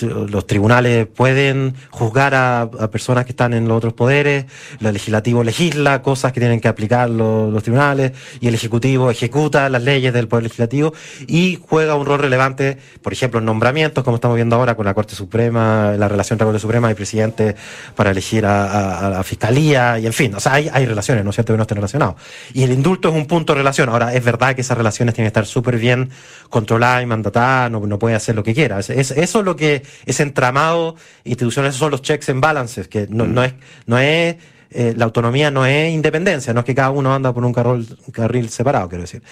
tribunales 0.47 1.07
pueden 1.07 1.75
juzgar 1.91 2.35
a, 2.35 2.69
personas 2.91 3.25
que 3.25 3.31
están 3.31 3.53
en 3.53 3.67
los 3.69 3.77
otros 3.77 3.93
poderes, 3.93 4.45
el 4.81 4.93
legislativo 4.93 5.43
legisla 5.43 6.01
cosas 6.01 6.33
que 6.33 6.39
tienen 6.39 6.59
que 6.59 6.67
aplicar 6.67 7.09
los, 7.09 7.63
tribunales 7.63 8.11
y 8.41 8.47
el 8.47 8.53
ejecutivo 8.53 9.09
ejecuta 9.09 9.69
las 9.69 9.81
leyes 9.81 10.13
del 10.13 10.27
poder 10.27 10.43
legislativo 10.43 10.93
y 11.25 11.57
juega 11.67 11.95
un 11.95 12.05
rol 12.05 12.19
relevante, 12.19 12.77
por 13.01 13.13
ejemplo, 13.13 13.39
en 13.39 13.45
nombramientos, 13.45 14.03
como 14.03 14.15
estamos 14.15 14.35
viendo 14.35 14.55
ahora 14.57 14.75
con 14.75 14.85
la 14.85 14.93
Corte 14.93 15.15
Suprema, 15.15 15.93
la 15.97 16.07
relación 16.07 16.35
entre 16.35 16.45
la 16.45 16.51
Corte 16.51 16.61
Suprema 16.61 16.91
y 16.91 16.95
presidente 16.95 17.55
para 17.95 18.11
elegir 18.11 18.45
a 18.45 19.09
la 19.09 19.23
Fiscalía 19.23 19.84
y 19.99 20.05
en 20.05 20.13
fin, 20.13 20.33
o 20.35 20.39
sea, 20.39 20.53
hay, 20.53 20.69
hay 20.71 20.85
relaciones, 20.85 21.23
¿no 21.23 21.29
es 21.29 21.35
cierto?, 21.35 21.53
que 21.53 21.57
no 21.57 21.63
estén 21.63 21.77
relacionados. 21.77 22.15
Y 22.53 22.63
el 22.63 22.71
indulto 22.71 23.09
es 23.09 23.15
un 23.15 23.25
punto 23.25 23.53
de 23.53 23.59
relación. 23.59 23.89
Ahora, 23.89 24.13
es 24.13 24.23
verdad 24.23 24.55
que 24.55 24.61
esas 24.61 24.77
relaciones 24.77 25.13
tienen 25.15 25.25
que 25.25 25.39
estar 25.39 25.45
súper 25.45 25.77
bien 25.77 26.09
controladas 26.49 27.03
y 27.03 27.05
mandatadas, 27.05 27.71
no, 27.71 27.79
no 27.85 27.99
puede 27.99 28.15
hacer 28.15 28.35
lo 28.35 28.43
que 28.43 28.53
quiera. 28.53 28.79
Es, 28.79 28.89
eso 28.89 29.39
es 29.39 29.45
lo 29.45 29.55
que, 29.55 29.83
es 30.05 30.19
entramado 30.19 30.95
institucional, 31.23 31.69
esos 31.69 31.79
son 31.79 31.91
los 31.91 32.01
checks 32.01 32.29
and 32.29 32.41
balances, 32.41 32.87
que 32.87 33.07
no, 33.09 33.25
no 33.25 33.43
es, 33.43 33.53
no 33.85 33.97
es, 33.97 34.35
eh, 34.71 34.93
la 34.95 35.05
autonomía 35.05 35.51
no 35.51 35.65
es 35.65 35.93
independencia, 35.93 36.53
no 36.53 36.61
es 36.61 36.65
que 36.65 36.75
cada 36.75 36.91
uno 36.91 37.13
anda 37.13 37.33
por 37.33 37.45
un 37.45 37.53
carril, 37.53 37.97
carril 38.11 38.49
separado, 38.49 38.89
quiero 38.89 39.03
decir. 39.03 39.23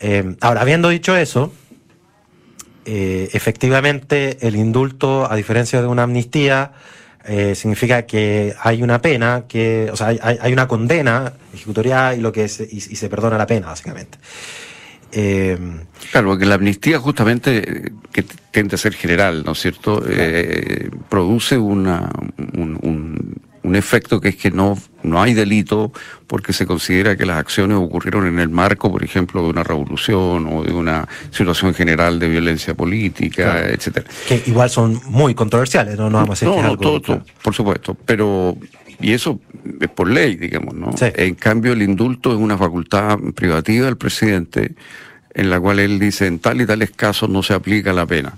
Eh, 0.00 0.36
ahora, 0.40 0.62
habiendo 0.62 0.88
dicho 0.88 1.16
eso, 1.16 1.52
eh, 2.86 3.28
efectivamente 3.34 4.38
el 4.40 4.56
indulto, 4.56 5.30
a 5.30 5.36
diferencia 5.36 5.82
de 5.82 5.86
una 5.86 6.04
amnistía, 6.04 6.72
eh, 7.32 7.54
significa 7.54 8.02
que 8.02 8.52
hay 8.60 8.82
una 8.82 9.00
pena, 9.00 9.44
que, 9.46 9.88
o 9.92 9.94
sea, 9.94 10.08
hay, 10.08 10.18
hay 10.20 10.52
una 10.52 10.66
condena 10.66 11.32
ejecutorial 11.54 12.18
y, 12.18 12.20
lo 12.20 12.32
que 12.32 12.42
es, 12.42 12.58
y, 12.58 12.80
se 12.80 13.08
perdona 13.08 13.38
la 13.38 13.46
pena, 13.46 13.68
básicamente. 13.68 14.18
Eh, 15.12 15.56
claro, 16.10 16.30
porque 16.30 16.44
la 16.44 16.56
amnistía 16.56 16.98
justamente, 16.98 17.92
que 18.10 18.24
tiende 18.50 18.74
a 18.74 18.78
ser 18.78 18.94
general, 18.94 19.44
¿no 19.44 19.52
es 19.52 19.60
cierto?, 19.60 20.02
eh, 20.08 20.90
produce 21.08 21.56
una, 21.56 22.10
un, 22.54 22.76
un 22.82 23.40
efecto 23.76 24.20
que 24.20 24.30
es 24.30 24.36
que 24.36 24.50
no, 24.50 24.76
no 25.02 25.20
hay 25.20 25.34
delito 25.34 25.92
porque 26.26 26.52
se 26.52 26.66
considera 26.66 27.16
que 27.16 27.26
las 27.26 27.38
acciones 27.38 27.76
ocurrieron 27.76 28.26
en 28.26 28.38
el 28.38 28.48
marco, 28.48 28.90
por 28.90 29.04
ejemplo, 29.04 29.42
de 29.42 29.50
una 29.50 29.62
revolución 29.62 30.46
o 30.50 30.62
de 30.62 30.72
una 30.72 31.06
situación 31.30 31.74
general 31.74 32.18
de 32.18 32.28
violencia 32.28 32.74
política, 32.74 33.68
etcétera. 33.68 34.06
Que 34.26 34.42
igual 34.46 34.70
son 34.70 35.00
muy 35.06 35.34
controversiales, 35.34 35.96
no, 35.96 36.08
no 36.08 36.18
vamos 36.18 36.42
a 36.42 36.46
decir 36.46 36.62
no, 36.62 36.76
todo, 36.76 37.22
por 37.42 37.54
supuesto, 37.54 37.96
pero 38.06 38.56
y 39.00 39.12
eso 39.12 39.40
es 39.80 39.88
por 39.88 40.10
ley, 40.10 40.36
digamos, 40.36 40.74
¿no? 40.74 40.90
En 41.00 41.34
cambio, 41.34 41.72
el 41.72 41.82
indulto 41.82 42.32
es 42.32 42.38
una 42.38 42.58
facultad 42.58 43.18
privativa 43.34 43.86
del 43.86 43.96
presidente 43.96 44.74
en 45.32 45.50
la 45.50 45.60
cual 45.60 45.78
él 45.78 45.98
dice 45.98 46.26
en 46.26 46.38
tal 46.38 46.60
y 46.60 46.66
tales 46.66 46.90
casos 46.90 47.28
no 47.30 47.42
se 47.42 47.54
aplica 47.54 47.92
la 47.92 48.06
pena 48.06 48.34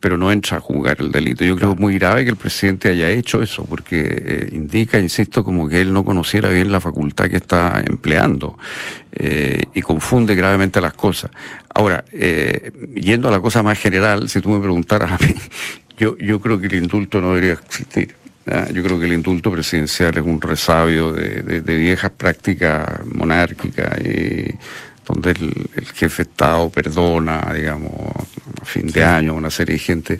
pero 0.00 0.16
no 0.16 0.30
entra 0.30 0.58
a 0.58 0.60
juzgar 0.60 0.98
el 1.00 1.10
delito. 1.10 1.44
Yo 1.44 1.56
creo 1.56 1.74
muy 1.74 1.98
grave 1.98 2.24
que 2.24 2.30
el 2.30 2.36
presidente 2.36 2.88
haya 2.88 3.10
hecho 3.10 3.42
eso, 3.42 3.64
porque 3.64 4.00
eh, 4.00 4.48
indica, 4.52 4.98
insisto, 4.98 5.42
como 5.42 5.68
que 5.68 5.80
él 5.80 5.92
no 5.92 6.04
conociera 6.04 6.48
bien 6.50 6.70
la 6.70 6.80
facultad 6.80 7.28
que 7.28 7.36
está 7.36 7.82
empleando 7.84 8.56
eh, 9.12 9.62
y 9.74 9.82
confunde 9.82 10.34
gravemente 10.34 10.80
las 10.80 10.94
cosas. 10.94 11.30
Ahora, 11.74 12.04
eh, 12.12 12.70
yendo 12.94 13.28
a 13.28 13.32
la 13.32 13.40
cosa 13.40 13.62
más 13.62 13.78
general, 13.78 14.28
si 14.28 14.40
tú 14.40 14.50
me 14.50 14.60
preguntaras 14.60 15.12
a 15.12 15.26
mí, 15.26 15.34
yo, 15.98 16.16
yo 16.18 16.40
creo 16.40 16.60
que 16.60 16.66
el 16.66 16.74
indulto 16.74 17.20
no 17.20 17.34
debería 17.34 17.54
existir. 17.54 18.14
Yo 18.72 18.82
creo 18.82 18.98
que 18.98 19.04
el 19.04 19.12
indulto 19.12 19.52
presidencial 19.52 20.16
es 20.16 20.24
un 20.24 20.40
resabio 20.40 21.12
de, 21.12 21.42
de, 21.42 21.60
de 21.60 21.76
viejas 21.76 22.10
prácticas 22.12 23.04
monárquicas 23.04 24.00
y 24.00 24.54
donde 25.08 25.30
el, 25.30 25.86
jefe 25.94 26.24
de 26.24 26.30
Estado 26.30 26.70
perdona, 26.70 27.52
digamos, 27.54 27.92
a 28.60 28.64
fin 28.64 28.86
de 28.86 29.04
año, 29.04 29.34
una 29.34 29.50
serie 29.50 29.74
de 29.74 29.78
gente. 29.78 30.18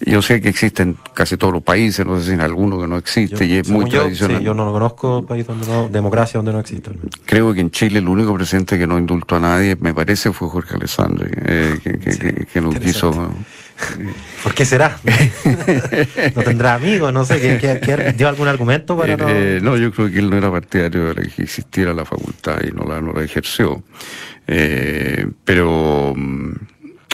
Yo 0.00 0.20
sé 0.20 0.40
que 0.40 0.48
existe 0.48 0.82
en 0.82 0.96
casi 1.14 1.36
todos 1.36 1.52
los 1.52 1.62
países, 1.62 2.04
no 2.04 2.18
sé 2.18 2.26
si 2.26 2.32
en 2.32 2.40
alguno 2.40 2.80
que 2.80 2.86
no 2.86 2.96
existe, 2.96 3.44
y 3.46 3.54
es 3.58 3.68
muy 3.68 3.88
tradicional. 3.88 4.42
yo 4.42 4.52
no 4.52 4.66
lo 4.66 4.72
conozco, 4.72 5.24
país 5.24 5.46
donde 5.46 5.66
no, 5.66 5.88
democracia 5.88 6.38
donde 6.38 6.52
no 6.52 6.60
existe. 6.60 6.90
Creo 7.24 7.54
que 7.54 7.60
en 7.60 7.70
Chile 7.70 8.00
el 8.00 8.08
único 8.08 8.34
presidente 8.34 8.78
que 8.78 8.86
no 8.86 8.98
indultó 8.98 9.36
a 9.36 9.40
nadie, 9.40 9.76
me 9.80 9.94
parece, 9.94 10.32
fue 10.32 10.48
Jorge 10.48 10.74
Alessandri, 10.74 11.30
eh, 11.44 11.78
que, 11.82 11.98
que, 11.98 12.46
que, 12.46 12.60
no 12.60 12.70
quiso 12.70 13.30
¿Por 14.42 14.54
qué 14.54 14.64
será? 14.64 14.98
¿No 16.34 16.42
tendrá 16.42 16.74
amigos? 16.74 17.12
No 17.12 17.24
sé, 17.24 17.58
¿qué, 17.58 18.14
dio 18.16 18.28
algún 18.28 18.48
argumento 18.48 18.96
para 18.96 19.16
no...? 19.16 19.28
Eh, 19.28 19.60
no, 19.62 19.76
yo 19.76 19.92
creo 19.92 20.10
que 20.10 20.18
él 20.18 20.30
no 20.30 20.36
era 20.36 20.50
partidario 20.50 21.14
de 21.14 21.28
que 21.28 21.42
existiera 21.42 21.92
la 21.92 22.04
facultad 22.04 22.58
y 22.62 22.72
no 22.72 22.84
la, 22.84 23.00
no 23.00 23.12
la 23.12 23.22
ejerció. 23.22 23.82
Eh, 24.46 25.26
pero 25.44 26.14
mm, 26.16 26.52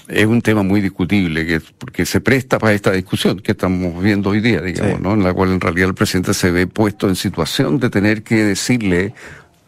es 0.08 0.26
un 0.26 0.42
tema 0.42 0.62
muy 0.62 0.80
discutible, 0.80 1.46
que, 1.46 1.60
porque 1.78 2.04
se 2.04 2.20
presta 2.20 2.58
para 2.58 2.74
esta 2.74 2.92
discusión 2.92 3.40
que 3.40 3.52
estamos 3.52 4.02
viendo 4.02 4.30
hoy 4.30 4.40
día, 4.40 4.60
digamos, 4.60 5.00
¿no? 5.00 5.14
En 5.14 5.22
la 5.22 5.32
cual 5.32 5.52
en 5.52 5.60
realidad 5.60 5.88
el 5.88 5.94
presidente 5.94 6.34
se 6.34 6.50
ve 6.50 6.66
puesto 6.66 7.08
en 7.08 7.16
situación 7.16 7.78
de 7.78 7.88
tener 7.88 8.22
que 8.22 8.44
decirle 8.44 9.14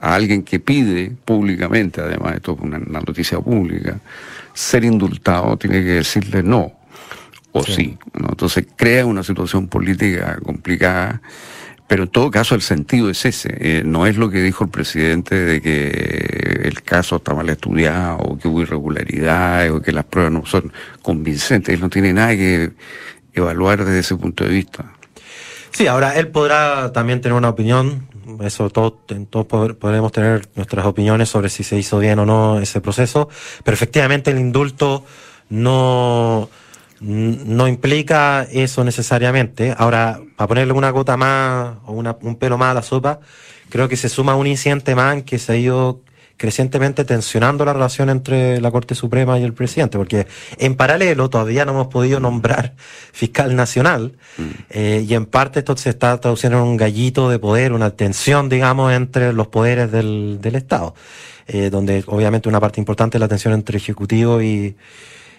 a 0.01 0.15
alguien 0.15 0.43
que 0.43 0.61
pide 0.61 1.13
públicamente, 1.25 2.01
además 2.01 2.35
esto 2.35 2.53
es 2.53 2.61
una, 2.61 2.79
noticia 2.79 3.41
pública, 3.41 3.99
ser 4.53 4.85
indultado, 4.85 5.57
tiene 5.57 5.83
que 5.83 5.93
decirle 5.93 6.43
no, 6.43 6.73
o 7.55 7.65
sí. 7.65 7.97
¿no? 8.13 8.29
Entonces 8.29 8.67
crea 8.77 9.07
una 9.07 9.23
situación 9.23 9.69
política 9.69 10.39
complicada 10.45 11.23
pero 11.87 12.05
en 12.05 12.09
todo 12.09 12.31
caso 12.31 12.55
el 12.55 12.63
sentido 12.63 13.11
es 13.11 13.25
ese, 13.27 13.57
eh, 13.61 13.83
no 13.85 14.07
es 14.07 14.17
lo 14.17 14.31
que 14.31 14.41
dijo 14.41 14.65
el 14.65 14.71
presidente 14.71 15.35
de 15.35 15.61
que 15.61 16.63
el 16.65 16.83
caso 16.83 17.17
está 17.17 17.35
mal 17.35 17.49
estudiado 17.51 18.17
o 18.19 18.39
que 18.39 18.49
hubo 18.49 18.63
irregularidades 18.63 19.71
o 19.71 19.83
que 19.83 19.93
las 19.93 20.05
pruebas 20.05 20.33
no 20.33 20.47
son 20.47 20.73
convincentes, 21.03 21.75
él 21.75 21.81
no 21.81 21.91
tiene 21.91 22.13
nada 22.13 22.31
que 22.31 22.73
evaluar 23.35 23.85
desde 23.85 23.99
ese 23.99 24.17
punto 24.17 24.45
de 24.45 24.51
vista. 24.51 24.93
Sí, 25.73 25.87
ahora 25.87 26.17
él 26.17 26.29
podrá 26.29 26.93
también 26.93 27.21
tener 27.21 27.37
una 27.37 27.51
opinión, 27.51 28.09
eso 28.43 28.71
todos, 28.71 28.95
todos 29.29 29.47
podremos 29.47 30.11
tener 30.11 30.49
nuestras 30.55 30.87
opiniones 30.87 31.29
sobre 31.29 31.51
si 31.51 31.65
se 31.65 31.77
hizo 31.77 31.99
bien 31.99 32.19
o 32.19 32.25
no 32.25 32.61
ese 32.61 32.81
proceso, 32.81 33.29
pero 33.63 33.75
efectivamente 33.75 34.31
el 34.31 34.39
indulto 34.39 35.05
no 35.51 36.49
no 37.01 37.69
implica 37.69 38.47
eso 38.51 38.85
necesariamente. 38.85 39.75
Ahora, 39.77 40.21
para 40.37 40.49
ponerle 40.49 40.73
una 40.73 40.91
gota 40.91 41.17
más 41.17 41.77
o 41.87 41.93
un 41.93 42.37
pelo 42.37 42.59
más 42.59 42.71
a 42.71 42.75
la 42.75 42.83
sopa, 42.83 43.21
creo 43.69 43.89
que 43.89 43.97
se 43.97 44.09
suma 44.09 44.37
un 44.37 44.47
incidente 44.47 44.95
más 44.95 45.15
en 45.17 45.23
que 45.23 45.39
se 45.39 45.53
ha 45.53 45.57
ido 45.57 46.01
crecientemente 46.37 47.05
tensionando 47.05 47.65
la 47.65 47.73
relación 47.73 48.11
entre 48.11 48.61
la 48.61 48.71
Corte 48.71 48.95
Suprema 48.95 49.39
y 49.39 49.45
el 49.45 49.55
presidente, 49.55 49.99
porque 49.99 50.27
en 50.59 50.75
paralelo 50.75 51.31
todavía 51.31 51.65
no 51.65 51.73
hemos 51.73 51.87
podido 51.89 52.19
nombrar 52.19 52.75
fiscal 53.13 53.55
nacional, 53.55 54.17
mm. 54.37 54.43
eh, 54.71 55.05
y 55.09 55.15
en 55.15 55.27
parte 55.27 55.61
esto 55.61 55.77
se 55.77 55.91
está 55.91 56.19
traduciendo 56.21 56.59
en 56.59 56.65
un 56.65 56.77
gallito 56.77 57.29
de 57.31 57.39
poder, 57.39 57.73
una 57.73 57.91
tensión, 57.91 58.49
digamos, 58.49 58.93
entre 58.93 59.33
los 59.33 59.47
poderes 59.49 59.93
del, 59.93 60.39
del 60.41 60.57
Estado, 60.57 60.95
eh, 61.47 61.71
donde 61.71 62.03
obviamente 62.07 62.49
una 62.49 62.61
parte 62.61 62.81
importante 62.81 63.17
es 63.17 63.21
la 63.21 63.29
tensión 63.29 63.55
entre 63.55 63.77
Ejecutivo 63.77 64.43
y, 64.43 64.77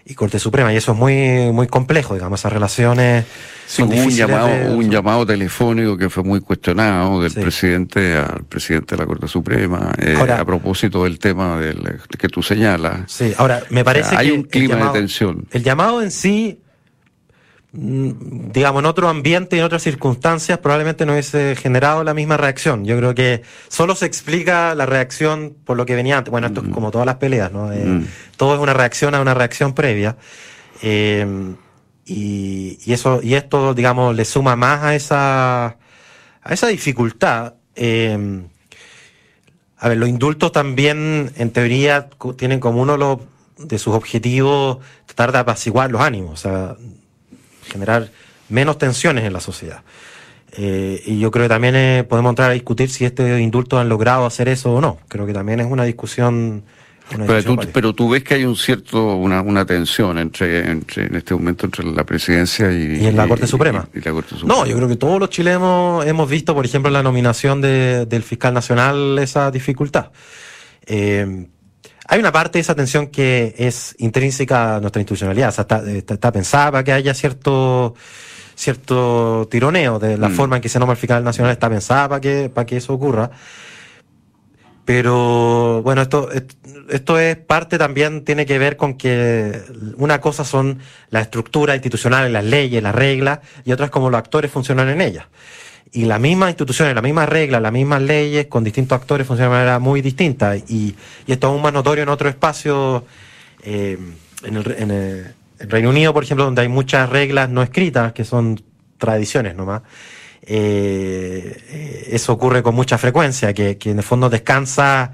y 0.06 0.14
Corte 0.14 0.38
Suprema. 0.40 0.72
Y 0.72 0.78
eso 0.78 0.92
es 0.92 0.98
muy, 0.98 1.52
muy 1.52 1.68
complejo, 1.68 2.14
digamos, 2.14 2.40
esas 2.40 2.54
relaciones. 2.54 3.26
son 3.66 3.92
un 3.92 4.10
llamado, 4.10 4.48
un 4.76 4.90
llamado 4.90 5.26
telefónico 5.26 5.98
que 5.98 6.10
fue 6.10 6.24
muy 6.24 6.40
cuestionado 6.42 7.22
del 7.22 7.34
presidente 7.34 8.16
al 8.16 8.44
presidente 8.46 8.96
de 8.96 9.02
la 9.02 9.08
Corte 9.08 9.28
Suprema, 9.28 9.92
eh, 9.98 10.16
a 10.16 10.46
propósito 10.46 11.04
del 11.04 11.18
tema 11.18 11.58
del, 11.60 12.00
que 12.18 12.28
tú 12.30 12.44
señalas. 12.44 13.12
Sí, 13.12 13.34
ahora, 13.38 13.64
me 13.72 13.84
parece 13.84 14.12
que. 14.12 14.18
Hay 14.18 14.32
un 14.32 14.44
clima 14.44 14.76
de 14.76 15.00
tensión. 15.00 15.48
El 15.52 15.64
llamado 15.64 16.02
en 16.02 16.12
sí 16.12 16.60
digamos, 17.78 18.80
en 18.80 18.86
otro 18.86 19.10
ambiente 19.10 19.56
y 19.56 19.60
en 19.60 19.66
otras 19.66 19.84
circunstancias, 19.84 20.60
probablemente 20.60 21.06
no 21.06 21.12
hubiese 21.12 21.56
generado 21.56 22.04
la 22.04 22.14
misma 22.14 22.38
reacción. 22.38 22.86
Yo 22.86 22.98
creo 22.98 23.14
que 23.14 23.42
solo 23.68 23.96
se 23.96 24.06
explica 24.06 24.74
la 24.76 24.86
reacción 24.86 25.56
por 25.66 25.76
lo 25.76 25.86
que 25.86 25.96
venía 25.96 26.18
antes. 26.18 26.32
Bueno, 26.32 26.48
esto 26.48 26.62
es 26.62 26.68
mm. 26.68 26.72
como 26.72 26.92
todas 26.92 27.06
las 27.06 27.16
peleas, 27.16 27.52
¿no? 27.52 27.72
Eh, 27.72 27.84
mm. 27.84 28.08
Todo 28.38 28.56
es 28.56 28.62
una 28.62 28.74
reacción 28.74 29.14
a 29.14 29.22
una 29.22 29.34
reacción 29.34 29.74
previa. 29.74 30.16
Eh, 30.82 31.56
y, 32.06 32.94
eso, 32.94 33.20
y 33.22 33.34
esto, 33.34 33.74
digamos, 33.74 34.16
le 34.16 34.26
suma 34.26 34.56
más 34.56 34.84
a 34.84 34.96
esa, 34.96 35.66
a 35.66 36.54
esa 36.54 36.68
dificultad. 36.68 37.56
Eh, 37.76 38.44
a 39.78 39.90
ver, 39.90 39.98
los 39.98 40.08
indultos 40.08 40.52
también, 40.52 41.32
en 41.36 41.52
teoría, 41.52 42.10
tienen 42.38 42.60
como 42.60 42.82
uno 42.82 43.20
de 43.58 43.80
sus 43.80 43.94
objetivos 43.94 44.78
tratar 45.06 45.32
de 45.32 45.40
apaciguar 45.40 45.92
los 45.92 46.02
ánimos. 46.02 46.34
O 46.34 46.38
sea, 46.38 46.76
generar 47.76 48.10
menos 48.50 48.78
tensiones 48.78 49.24
en 49.26 49.34
la 49.34 49.40
sociedad. 49.40 49.82
Eh, 50.58 51.02
y 51.06 51.20
yo 51.20 51.32
creo 51.32 51.46
que 51.46 51.50
también 51.50 51.76
eh, 51.76 52.06
podemos 52.08 52.32
entrar 52.32 52.52
a 52.52 52.54
discutir 52.54 52.90
si 52.90 53.04
estos 53.04 53.40
indultos 53.40 53.80
han 53.80 53.90
logrado 53.90 54.26
hacer 54.26 54.48
eso 54.48 54.74
o 54.74 54.82
no. 54.82 55.00
Creo 55.10 55.26
que 55.26 55.34
también 55.34 55.60
es 55.60 55.68
una 55.68 55.84
discusión. 55.84 56.64
pero, 57.74 57.94
tú, 57.94 58.10
ves 58.10 58.24
que 58.24 58.36
hay 58.36 58.46
un 58.46 58.56
cierto 58.56 59.16
una, 59.18 59.42
una 59.42 59.66
tensión 59.66 60.18
entre, 60.18 60.72
entre 60.72 61.08
en 61.08 61.16
este 61.16 61.34
momento 61.34 61.66
entre 61.66 61.84
la 61.86 62.06
presidencia 62.06 62.72
y, 62.72 63.02
y 63.02 63.06
en 63.06 63.18
la 63.18 63.28
Corte 63.28 63.48
Suprema. 63.48 63.88
No, 64.46 64.66
yo 64.66 64.78
creo 64.78 64.88
que 64.88 64.96
todos 64.96 65.20
los 65.20 65.30
chilenos 65.30 66.06
hemos 66.06 66.30
visto, 66.30 66.56
por 66.56 66.66
ejemplo, 66.66 66.88
en 66.88 66.94
la 66.94 67.04
nominación 67.04 67.60
de, 67.60 68.06
del 68.06 68.24
fiscal 68.24 68.54
nacional 68.54 69.20
esa 69.20 69.52
dificultad. 69.52 70.12
Eh, 70.86 71.48
hay 72.08 72.20
una 72.20 72.32
parte 72.32 72.58
de 72.58 72.62
esa 72.62 72.76
tensión 72.76 73.08
que 73.08 73.56
es 73.58 73.96
intrínseca 73.98 74.76
a 74.76 74.80
nuestra 74.80 75.02
institucionalidad, 75.02 75.50
o 75.50 75.52
sea, 75.52 75.68
está, 75.88 76.32
pensada 76.32 76.72
para 76.72 76.84
que 76.84 76.94
haya 76.94 77.14
cierto 77.14 77.96
cierto 78.56 79.48
tironeo 79.52 80.00
de 80.00 80.18
la 80.18 80.30
mm. 80.30 80.34
forma 80.34 80.56
en 80.56 80.62
que 80.62 80.70
se 80.70 80.80
nombra 80.80 80.94
el 80.94 81.00
fiscal 81.00 81.24
nacional, 81.24 81.52
está 81.52 81.70
pensada 81.70 82.08
para 82.08 82.22
que, 82.22 82.50
para 82.50 82.66
que 82.66 82.78
eso 82.78 82.94
ocurra. 82.94 83.32
Pero 84.86 85.82
bueno, 85.82 86.04
esto, 86.04 86.30
esto 86.90 87.20
es 87.20 87.36
parte 87.36 87.78
también, 87.78 88.24
tiene 88.24 88.46
que 88.46 88.60
ver 88.60 88.78
con 88.78 88.94
que 88.94 89.60
una 89.98 90.22
cosa 90.22 90.46
son 90.46 90.80
las 91.10 91.24
estructuras 91.24 91.76
institucionales, 91.76 92.32
las 92.32 92.46
leyes, 92.46 92.82
las 92.84 92.94
reglas, 92.94 93.40
y 93.66 93.72
otras 93.72 93.90
como 93.90 94.10
los 94.10 94.20
actores 94.20 94.52
funcionan 94.52 94.88
en 94.90 95.02
ellas 95.02 95.26
y 95.96 96.04
las 96.04 96.20
mismas 96.20 96.50
instituciones, 96.50 96.94
las 96.94 97.04
mismas 97.04 97.30
reglas, 97.30 97.62
las 97.62 97.72
mismas 97.72 98.02
leyes, 98.02 98.48
con 98.48 98.66
distintos 98.66 99.00
actores 99.00 99.26
funcionan 99.26 99.52
de 99.52 99.58
manera 99.58 99.80
muy 99.80 100.02
distinta. 100.02 100.58
Y, 100.58 100.94
esto 101.26 101.48
es 101.48 101.52
aún 101.52 101.62
más 101.62 101.72
notorio 101.72 102.04
en 102.04 102.10
otro 102.10 102.28
espacio, 102.28 103.06
eh, 103.64 103.98
en, 104.44 104.56
el, 104.58 104.76
en, 104.78 104.92
el, 104.92 105.36
Reino 105.58 105.90
Unido, 105.90 106.14
por 106.14 106.24
ejemplo, 106.24 106.44
donde 106.44 106.64
hay 106.64 106.68
muchas 106.68 107.10
reglas 107.10 107.50
no 107.50 107.64
escritas, 107.64 108.12
que 108.12 108.26
son 108.26 108.62
tradiciones 108.98 109.56
nomás. 109.56 109.84
Eh, 110.42 111.58
eh, 111.70 112.10
eso 112.12 112.34
ocurre 112.34 112.62
con 112.62 112.76
mucha 112.76 112.98
frecuencia, 112.98 113.54
que 113.54 113.78
en 113.82 113.98
el 113.98 114.04
fondo 114.04 114.30
descansa 114.30 115.14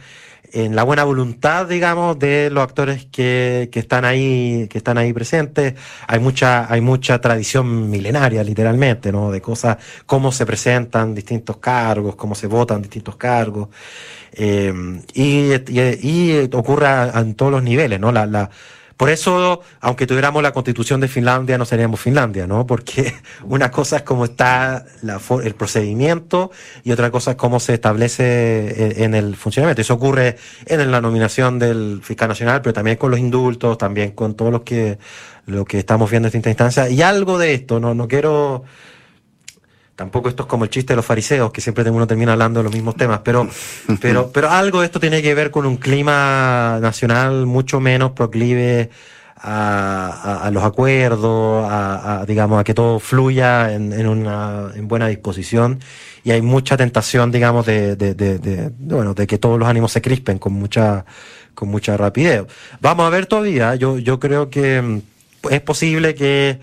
en 0.53 0.75
la 0.75 0.83
buena 0.83 1.03
voluntad, 1.03 1.67
digamos, 1.67 2.19
de 2.19 2.49
los 2.49 2.63
actores 2.63 3.05
que, 3.05 3.69
que, 3.71 3.79
están 3.79 4.05
ahí, 4.05 4.67
que 4.69 4.77
están 4.77 4.97
ahí 4.97 5.13
presentes. 5.13 5.75
Hay 6.07 6.19
mucha, 6.19 6.71
hay 6.71 6.81
mucha 6.81 7.19
tradición 7.21 7.89
milenaria, 7.89 8.43
literalmente, 8.43 9.11
¿no? 9.11 9.31
De 9.31 9.41
cosas, 9.41 9.77
cómo 10.05 10.31
se 10.31 10.45
presentan 10.45 11.15
distintos 11.15 11.57
cargos, 11.57 12.15
cómo 12.15 12.35
se 12.35 12.47
votan 12.47 12.81
distintos 12.81 13.15
cargos. 13.15 13.69
Eh, 14.33 14.73
y, 15.13 15.51
y, 15.69 16.49
ocurre 16.53 16.87
en 17.15 17.35
todos 17.35 17.51
los 17.51 17.63
niveles, 17.63 17.99
¿no? 17.99 18.11
La, 18.11 18.49
por 19.01 19.09
eso, 19.09 19.61
aunque 19.79 20.05
tuviéramos 20.05 20.43
la 20.43 20.53
constitución 20.53 21.01
de 21.01 21.07
Finlandia, 21.07 21.57
no 21.57 21.65
seríamos 21.65 21.99
Finlandia, 21.99 22.45
¿no? 22.45 22.67
Porque 22.67 23.15
una 23.45 23.71
cosa 23.71 23.95
es 23.95 24.01
cómo 24.03 24.25
está 24.25 24.85
el 25.43 25.55
procedimiento 25.55 26.51
y 26.83 26.91
otra 26.91 27.09
cosa 27.09 27.31
es 27.31 27.37
cómo 27.37 27.59
se 27.59 27.73
establece 27.73 29.03
en 29.03 29.15
el 29.15 29.35
funcionamiento. 29.35 29.81
Eso 29.81 29.95
ocurre 29.95 30.37
en 30.67 30.91
la 30.91 31.01
nominación 31.01 31.57
del 31.57 32.01
fiscal 32.03 32.29
nacional, 32.29 32.61
pero 32.61 32.73
también 32.73 32.97
con 32.97 33.09
los 33.09 33.19
indultos, 33.19 33.75
también 33.79 34.11
con 34.11 34.35
todo 34.35 34.51
lo 34.51 34.63
que, 34.63 34.99
lo 35.47 35.65
que 35.65 35.79
estamos 35.79 36.07
viendo 36.11 36.27
en 36.27 36.35
esta 36.35 36.49
instancia. 36.49 36.87
Y 36.87 37.01
algo 37.01 37.39
de 37.39 37.55
esto, 37.55 37.79
no, 37.79 37.95
no 37.95 38.07
quiero 38.07 38.65
Tampoco 40.01 40.29
esto 40.29 40.43
es 40.43 40.49
como 40.49 40.63
el 40.63 40.71
chiste 40.71 40.93
de 40.93 40.95
los 40.95 41.05
fariseos, 41.05 41.51
que 41.51 41.61
siempre 41.61 41.87
uno 41.87 42.07
termina 42.07 42.31
hablando 42.31 42.59
de 42.59 42.63
los 42.63 42.73
mismos 42.73 42.95
temas, 42.95 43.19
pero, 43.23 43.47
pero, 44.01 44.31
pero 44.31 44.49
algo 44.49 44.79
de 44.79 44.87
esto 44.87 44.99
tiene 44.99 45.21
que 45.21 45.35
ver 45.35 45.51
con 45.51 45.67
un 45.67 45.77
clima 45.77 46.79
nacional 46.81 47.45
mucho 47.45 47.79
menos 47.79 48.13
proclive 48.13 48.89
a, 49.35 50.49
los 50.51 50.63
acuerdos, 50.63 51.67
a, 51.69 52.25
digamos, 52.27 52.59
a 52.59 52.63
que 52.63 52.73
todo 52.73 52.99
fluya 52.99 53.73
en, 53.73 53.93
en, 53.93 54.07
una 54.07 54.71
en 54.73 54.87
buena 54.87 55.07
disposición 55.07 55.79
y 56.23 56.31
hay 56.31 56.41
mucha 56.41 56.77
tentación, 56.77 57.31
digamos, 57.31 57.67
de, 57.67 57.95
de, 57.95 58.15
de, 58.15 58.39
de, 58.39 58.71
bueno, 58.79 59.13
de 59.13 59.27
que 59.27 59.37
todos 59.37 59.59
los 59.59 59.69
ánimos 59.69 59.91
se 59.91 60.01
crispen 60.01 60.39
con 60.39 60.53
mucha, 60.53 61.05
con 61.53 61.69
mucha 61.69 61.95
rapidez. 61.95 62.45
Vamos 62.79 63.05
a 63.05 63.09
ver 63.11 63.27
todavía, 63.27 63.75
yo, 63.75 63.99
yo 63.99 64.19
creo 64.19 64.49
que 64.49 64.81
mm, 64.81 65.01
es 65.51 65.61
posible 65.61 66.15
que 66.15 66.59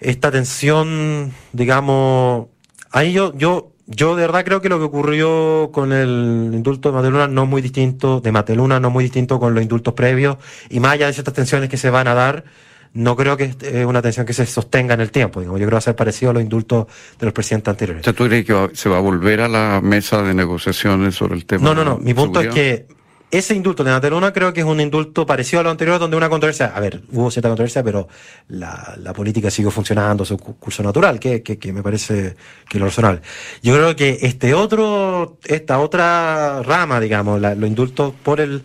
esta 0.00 0.30
tensión, 0.30 1.32
digamos, 1.52 2.46
ahí 2.90 3.12
yo, 3.12 3.32
yo, 3.36 3.72
yo 3.86 4.16
de 4.16 4.22
verdad 4.22 4.44
creo 4.44 4.60
que 4.60 4.68
lo 4.68 4.78
que 4.78 4.84
ocurrió 4.84 5.70
con 5.72 5.92
el 5.92 6.50
indulto 6.52 6.90
de 6.90 6.96
Mateluna 6.96 7.28
no 7.28 7.46
muy 7.46 7.62
distinto, 7.62 8.20
de 8.20 8.32
Mateluna 8.32 8.80
no 8.80 8.90
muy 8.90 9.04
distinto 9.04 9.38
con 9.38 9.54
los 9.54 9.62
indultos 9.62 9.94
previos, 9.94 10.38
y 10.68 10.80
más 10.80 10.92
allá 10.92 11.06
de 11.06 11.12
ciertas 11.12 11.34
tensiones 11.34 11.68
que 11.68 11.76
se 11.76 11.90
van 11.90 12.08
a 12.08 12.14
dar, 12.14 12.44
no 12.92 13.14
creo 13.14 13.36
que 13.36 13.54
es 13.60 13.86
una 13.86 14.02
tensión 14.02 14.26
que 14.26 14.32
se 14.32 14.46
sostenga 14.46 14.94
en 14.94 15.00
el 15.00 15.10
tiempo. 15.12 15.40
Digamos. 15.40 15.60
Yo 15.60 15.66
creo 15.66 15.70
que 15.70 15.74
va 15.74 15.78
a 15.78 15.82
ser 15.82 15.96
parecido 15.96 16.30
a 16.30 16.34
los 16.34 16.42
indultos 16.42 16.86
de 17.18 17.26
los 17.26 17.32
presidentes 17.32 17.70
anteriores. 17.70 18.02
¿Tú 18.02 18.24
crees 18.24 18.44
que 18.44 18.70
se 18.72 18.88
va 18.88 18.98
a 18.98 19.00
volver 19.00 19.42
a 19.42 19.48
la 19.48 19.80
mesa 19.82 20.22
de 20.22 20.34
negociaciones 20.34 21.14
sobre 21.14 21.36
el 21.36 21.46
tema? 21.46 21.62
No, 21.62 21.74
no, 21.74 21.84
no. 21.84 21.98
Mi 21.98 22.14
punto 22.14 22.40
es 22.40 22.48
que 22.52 22.86
ese 23.30 23.54
indulto 23.54 23.84
de 23.84 23.90
Nataluna 23.90 24.32
creo 24.32 24.52
que 24.52 24.60
es 24.60 24.66
un 24.66 24.80
indulto 24.80 25.24
parecido 25.24 25.60
a 25.60 25.62
lo 25.62 25.70
anterior, 25.70 25.98
donde 25.98 26.16
una 26.16 26.28
controversia, 26.28 26.72
a 26.74 26.80
ver, 26.80 27.02
hubo 27.12 27.30
cierta 27.30 27.48
controversia, 27.48 27.82
pero 27.82 28.08
la, 28.48 29.12
política 29.14 29.50
siguió 29.50 29.70
funcionando, 29.70 30.24
su 30.24 30.36
curso 30.38 30.82
natural, 30.82 31.20
que, 31.20 31.42
que, 31.42 31.58
que 31.58 31.72
me 31.72 31.82
parece 31.82 32.36
que 32.68 32.78
es 32.78 32.80
lo 32.80 32.86
razonable. 32.86 33.20
Yo 33.62 33.74
creo 33.74 33.94
que 33.94 34.18
este 34.22 34.54
otro, 34.54 35.38
esta 35.44 35.78
otra 35.78 36.62
rama, 36.62 37.00
digamos, 37.00 37.40
los 37.40 37.68
indultos 37.68 38.14
por 38.22 38.40
el 38.40 38.62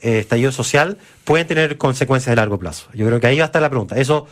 eh, 0.00 0.20
estallido 0.20 0.52
social, 0.52 0.98
pueden 1.24 1.46
tener 1.46 1.76
consecuencias 1.76 2.30
de 2.32 2.36
largo 2.36 2.58
plazo. 2.58 2.88
Yo 2.94 3.06
creo 3.06 3.20
que 3.20 3.26
ahí 3.26 3.38
va 3.38 3.44
a 3.44 3.46
estar 3.46 3.60
la 3.60 3.70
pregunta. 3.70 3.96
Eso 3.96 4.26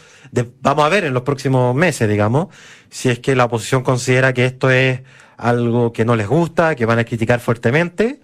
vamos 0.61 0.85
a 0.85 0.89
ver 0.89 1.05
en 1.05 1.15
los 1.15 1.23
próximos 1.23 1.75
meses, 1.75 2.09
digamos, 2.09 2.49
si 2.89 3.09
es 3.09 3.19
que 3.19 3.35
la 3.35 3.45
oposición 3.45 3.83
considera 3.83 4.33
que 4.33 4.47
esto 4.47 4.71
es 4.71 5.01
algo 5.37 5.93
que 5.93 6.05
no 6.05 6.17
les 6.17 6.29
gusta, 6.29 6.75
que 6.75 6.87
van 6.87 6.99
a 6.99 7.05
criticar 7.05 7.41
fuertemente, 7.41 8.21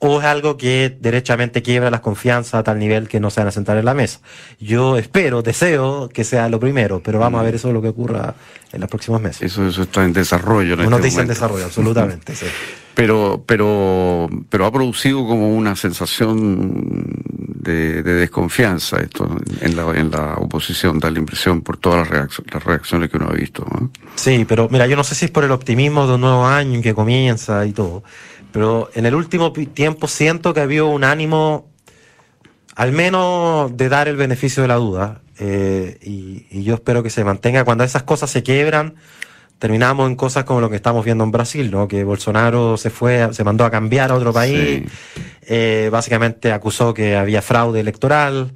o 0.00 0.20
es 0.20 0.24
algo 0.26 0.56
que 0.56 0.96
derechamente 1.00 1.60
quiebra 1.62 1.90
las 1.90 2.00
confianzas 2.00 2.54
a 2.54 2.62
tal 2.62 2.78
nivel 2.78 3.08
que 3.08 3.18
no 3.20 3.30
se 3.30 3.40
van 3.40 3.48
a 3.48 3.50
sentar 3.50 3.76
en 3.78 3.84
la 3.84 3.94
mesa. 3.94 4.20
Yo 4.60 4.96
espero, 4.96 5.42
deseo 5.42 6.08
que 6.08 6.22
sea 6.24 6.48
lo 6.48 6.60
primero, 6.60 7.02
pero 7.02 7.18
vamos 7.18 7.40
a 7.40 7.42
ver 7.44 7.56
eso 7.56 7.72
lo 7.72 7.82
que 7.82 7.88
ocurra 7.88 8.34
en 8.72 8.80
los 8.80 8.88
próximos 8.88 9.20
meses. 9.20 9.42
Eso, 9.42 9.66
eso 9.66 9.82
está 9.82 10.04
en 10.04 10.12
desarrollo. 10.12 10.74
En 10.74 10.80
Una 10.80 10.84
este 10.84 10.90
noticia 10.98 11.08
en 11.22 11.26
momento. 11.26 11.34
desarrollo, 11.34 11.64
absolutamente. 11.64 12.34
sí. 12.36 12.46
Pero, 12.94 13.44
pero, 13.46 14.28
pero 14.50 14.66
ha 14.66 14.72
producido 14.72 15.24
como 15.26 15.54
una 15.56 15.76
sensación 15.76 17.04
de, 17.60 18.02
de 18.02 18.14
desconfianza 18.14 18.98
esto 19.00 19.36
en 19.60 19.76
la, 19.76 19.82
en 19.98 20.10
la 20.10 20.34
oposición, 20.34 20.98
da 20.98 21.10
la 21.10 21.18
impresión 21.20 21.60
por 21.60 21.76
todas 21.76 22.08
las, 22.10 22.28
reacc- 22.28 22.52
las 22.52 22.64
reacciones 22.64 23.10
que 23.10 23.16
uno 23.16 23.28
ha 23.30 23.34
visto. 23.34 23.64
¿no? 23.70 23.90
Sí, 24.16 24.44
pero 24.48 24.68
mira, 24.70 24.86
yo 24.86 24.96
no 24.96 25.04
sé 25.04 25.14
si 25.14 25.26
es 25.26 25.30
por 25.30 25.44
el 25.44 25.52
optimismo 25.52 26.06
de 26.08 26.14
un 26.14 26.22
nuevo 26.22 26.44
año 26.46 26.82
que 26.82 26.92
comienza 26.94 27.64
y 27.66 27.72
todo, 27.72 28.02
pero 28.52 28.90
en 28.94 29.06
el 29.06 29.14
último 29.14 29.52
tiempo 29.52 30.08
siento 30.08 30.54
que 30.54 30.60
ha 30.60 30.64
habido 30.64 30.88
un 30.88 31.04
ánimo, 31.04 31.68
al 32.74 32.92
menos 32.92 33.76
de 33.76 33.88
dar 33.88 34.08
el 34.08 34.16
beneficio 34.16 34.62
de 34.62 34.68
la 34.68 34.76
duda, 34.76 35.20
eh, 35.38 35.98
y, 36.02 36.46
y 36.50 36.64
yo 36.64 36.74
espero 36.74 37.02
que 37.02 37.10
se 37.10 37.24
mantenga. 37.24 37.64
Cuando 37.64 37.84
esas 37.84 38.02
cosas 38.02 38.30
se 38.30 38.42
quiebran, 38.42 38.94
terminamos 39.58 40.08
en 40.08 40.16
cosas 40.16 40.44
como 40.44 40.60
lo 40.60 40.70
que 40.70 40.76
estamos 40.76 41.04
viendo 41.04 41.24
en 41.24 41.30
Brasil, 41.30 41.70
¿no? 41.70 41.88
Que 41.88 42.04
Bolsonaro 42.04 42.76
se 42.76 42.90
fue, 42.90 43.32
se 43.32 43.44
mandó 43.44 43.64
a 43.64 43.70
cambiar 43.70 44.10
a 44.10 44.14
otro 44.14 44.32
país, 44.32 44.84
eh, 45.42 45.88
básicamente 45.90 46.52
acusó 46.52 46.94
que 46.94 47.16
había 47.16 47.42
fraude 47.42 47.80
electoral. 47.80 48.52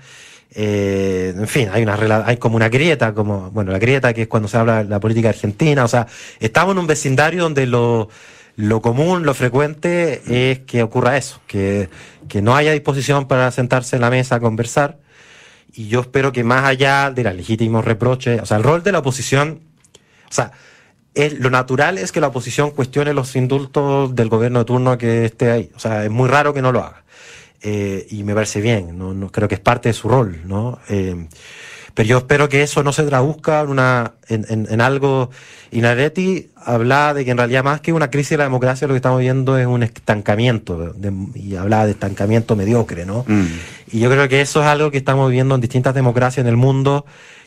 Eh, 0.55 1.35
en 1.37 1.49
fin, 1.49 1.71
hay 1.73 1.83
una 1.83 2.25
hay 2.27 2.37
como 2.37 2.57
una 2.57 2.69
grieta, 2.69 3.15
como, 3.15 3.51
bueno, 3.51 3.73
la 3.73 3.79
grieta 3.79 4.13
que 4.13 4.23
es 4.23 4.29
cuando 4.29 4.49
se 4.49 4.59
habla 4.59 4.85
de 4.85 4.91
la 4.91 5.01
política 5.01 5.31
argentina, 5.31 5.85
o 5.85 5.89
sea, 5.89 6.07
estamos 6.41 6.73
en 6.73 6.79
un 6.79 6.87
vecindario 6.87 7.43
donde 7.43 7.67
lo, 7.67 8.11
lo 8.57 8.83
común, 8.83 9.25
lo 9.25 9.35
frecuente 9.35 10.23
es 10.27 10.61
que 10.61 10.83
ocurra 10.83 11.17
eso, 11.17 11.41
que, 11.47 11.89
que 12.29 12.43
no 12.43 12.55
haya 12.55 12.73
disposición 12.73 13.27
para 13.27 13.51
sentarse 13.51 13.97
en 13.97 14.03
la 14.03 14.11
mesa 14.11 14.37
a 14.37 14.41
conversar. 14.41 14.99
Y 15.75 15.89
yo 15.89 16.01
espero 16.01 16.33
que 16.33 16.45
más 16.45 16.65
allá 16.65 17.11
de 17.11 17.25
los 17.25 17.35
legítimos 17.35 17.85
reproches, 17.85 18.43
o 18.43 18.47
sea, 18.47 18.59
el 18.59 18.63
rol 18.63 18.83
de 18.83 18.93
la 18.93 18.99
oposición, 18.99 19.61
o 20.31 20.33
sea, 20.35 20.53
es- 21.15 21.39
lo 21.39 21.49
natural 21.51 21.97
es 21.99 22.13
que 22.13 22.21
la 22.21 22.29
oposición 22.29 22.71
cuestione 22.73 23.15
los 23.15 23.35
indultos 23.37 24.15
del 24.15 24.29
gobierno 24.29 24.59
de 24.61 24.65
turno 24.67 24.99
que 24.99 25.25
esté 25.27 25.51
ahí. 25.51 25.71
O 25.75 25.79
sea, 25.79 26.05
es 26.05 26.11
muy 26.11 26.29
raro 26.29 26.53
que 26.53 26.61
no 26.63 26.73
lo 26.73 26.81
haga. 26.81 27.05
Eh, 27.63 28.07
y 28.11 28.23
me 28.25 28.35
parece 28.35 28.61
bien, 28.61 28.99
¿no? 28.99 29.15
No, 29.15 29.31
creo 29.31 29.49
que 29.49 29.55
es 29.55 29.61
parte 29.61 29.89
de 29.89 29.93
su 29.95 30.09
rol, 30.09 30.41
¿no? 30.47 30.79
Eh, 30.89 31.29
pero 31.95 32.09
yo 32.09 32.19
espero 32.19 32.49
que 32.49 32.63
eso 32.63 32.83
no 32.83 32.93
se 32.93 33.03
traduzca 33.05 33.61
en, 33.61 33.69
una, 33.69 34.13
en, 34.29 34.47
en, 34.49 34.67
en 34.71 34.81
algo. 34.81 35.31
Inaretti 35.71 36.51
hablaba 36.57 37.15
de 37.15 37.25
que 37.25 37.31
en 37.31 37.39
realidad 37.39 37.65
más 37.65 37.81
que 37.81 37.93
una 37.93 38.11
crisis 38.11 38.31
de 38.31 38.37
la 38.39 38.45
democracia 38.45 38.87
lo 38.87 38.95
que 38.95 38.99
estamos 38.99 39.21
viendo 39.21 39.59
es 39.59 39.67
un 39.67 39.83
estancamiento, 39.83 40.93
de- 40.95 41.13
y 41.35 41.57
hablaba 41.57 41.87
de 41.87 41.93
estancamiento 41.93 42.57
mediocre, 42.57 43.05
¿no? 43.07 43.25
Mm. 43.27 43.47
Y 43.93 44.01
yo 44.01 44.11
creo 44.11 44.29
que 44.29 44.41
eso 44.41 44.61
es 44.61 44.67
algo 44.67 44.91
que 44.91 44.99
estamos 44.99 45.31
viendo 45.31 45.55
en 45.55 45.61
distintas 45.61 45.95
democracias 45.95 46.45
en 46.45 46.49
el 46.49 46.57
mundo, 46.57 47.05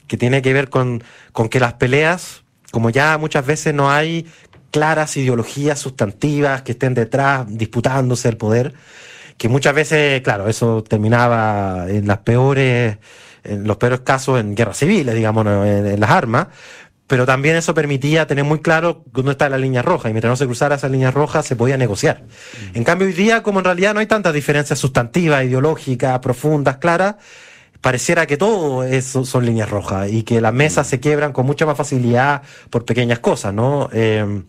que 0.08 0.17
tiene 0.17 0.41
que 0.41 0.53
ver 0.53 0.69
con, 0.69 1.03
con 1.31 1.49
que 1.49 1.60
las 1.60 1.73
peleas, 1.73 2.43
como 2.71 2.89
ya 2.89 3.17
muchas 3.17 3.45
veces 3.45 3.73
no 3.73 3.89
hay 3.91 4.25
claras 4.71 5.15
ideologías 5.17 5.79
sustantivas 5.79 6.62
que 6.63 6.73
estén 6.73 6.93
detrás 6.93 7.45
disputándose 7.47 8.27
el 8.27 8.38
poder, 8.38 8.73
que 9.38 9.49
muchas 9.49 9.73
veces, 9.73 10.21
claro, 10.21 10.47
eso 10.49 10.84
terminaba 10.84 11.86
en 11.89 12.08
las 12.08 12.19
peores, 12.19 12.97
en 13.45 13.67
los 13.67 13.77
peores 13.77 14.01
casos 14.01 14.39
en 14.39 14.55
guerras 14.55 14.77
civiles, 14.77 15.15
digamos, 15.15 15.45
en, 15.45 15.88
en 15.88 15.99
las 15.99 16.10
armas, 16.10 16.47
pero 17.08 17.25
también 17.25 17.55
eso 17.55 17.73
permitía 17.73 18.25
tener 18.25 18.43
muy 18.43 18.60
claro 18.60 19.03
dónde 19.12 19.31
está 19.31 19.47
la 19.47 19.58
línea 19.58 19.81
roja, 19.81 20.10
y 20.10 20.13
mientras 20.13 20.31
no 20.31 20.36
se 20.36 20.45
cruzara 20.45 20.75
esa 20.75 20.89
línea 20.89 21.12
roja 21.12 21.43
se 21.43 21.55
podía 21.55 21.77
negociar. 21.77 22.23
En 22.73 22.84
cambio, 22.84 23.08
hoy 23.08 23.13
día, 23.13 23.43
como 23.43 23.60
en 23.60 23.65
realidad 23.65 23.93
no 23.93 23.99
hay 23.99 24.08
tantas 24.08 24.34
diferencias 24.34 24.79
sustantivas, 24.79 25.43
ideológicas, 25.45 26.17
profundas, 26.19 26.77
claras, 26.77 27.15
pareciera 27.79 28.25
que 28.25 28.38
todo 28.38 28.84
eso 28.84 29.23
son 29.25 29.45
líneas 29.45 29.69
rojas 29.69 30.10
y 30.12 30.23
que 30.23 30.41
las 30.41 30.53
mesas 30.53 30.88
se 30.88 30.99
quiebran 30.99 31.31
con 31.31 31.45
mucha 31.45 31.67
más 31.67 31.77
facilidad 31.77 32.41
por 32.71 32.84
pequeñas 32.84 33.19
cosas, 33.19 33.53
¿no? 33.53 33.89
Eh, 33.93 34.41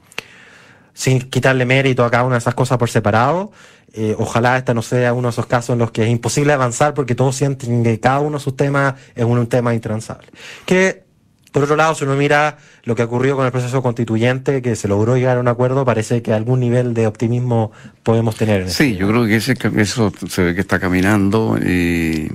sin 0.95 1.21
quitarle 1.29 1.67
mérito 1.67 2.07
a 2.07 2.11
cada 2.11 2.25
una 2.25 2.37
de 2.37 2.39
esas 2.39 2.55
cosas 2.55 2.79
por 2.79 2.89
separado. 2.89 3.53
Eh, 3.99 4.15
ojalá 4.19 4.59
esta 4.59 4.75
no 4.75 4.83
sea 4.83 5.15
uno 5.15 5.29
de 5.29 5.31
esos 5.31 5.47
casos 5.47 5.73
en 5.73 5.79
los 5.79 5.91
que 5.91 6.03
es 6.03 6.11
imposible 6.11 6.53
avanzar 6.53 6.93
porque 6.93 7.15
todos 7.15 7.35
sienten 7.35 7.83
que 7.83 7.99
cada 7.99 8.21
uno 8.21 8.37
de 8.37 8.45
sus 8.45 8.55
temas 8.55 8.95
es 9.15 9.25
un, 9.25 9.39
un 9.39 9.47
tema 9.47 9.75
intransable. 9.75 10.29
Que, 10.67 11.05
por 11.51 11.63
otro 11.63 11.77
lado, 11.77 11.95
si 11.95 12.05
uno 12.05 12.15
mira 12.15 12.59
lo 12.85 12.95
que 12.95 13.03
ocurrió 13.05 13.37
con 13.37 13.47
el 13.47 13.53
proceso 13.53 13.83
constituyente, 13.83 14.61
que 14.61 14.77
se 14.77 14.87
logró 14.87 15.17
llegar 15.17 15.39
a 15.39 15.41
un 15.41 15.49
acuerdo, 15.49 15.87
parece 15.87 16.21
que 16.21 16.35
algún 16.35 16.61
nivel 16.61 16.93
de 16.93 17.07
optimismo 17.07 17.73
podemos 18.03 18.37
tener. 18.37 18.61
En 18.61 18.71
Sí, 18.71 18.97
yo 18.97 19.09
creo 19.09 19.25
que 19.25 19.37
ese, 19.37 19.55
eso 19.77 20.13
se 20.29 20.45
ve 20.45 20.55
que 20.55 20.61
está 20.61 20.79
caminando 20.79 21.57
y, 21.57 22.31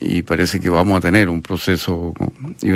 y 0.00 0.22
parece 0.22 0.58
que 0.58 0.70
vamos 0.70 0.96
a 0.96 1.00
tener 1.02 1.28
un 1.28 1.42
proceso 1.42 2.14
y 2.62 2.70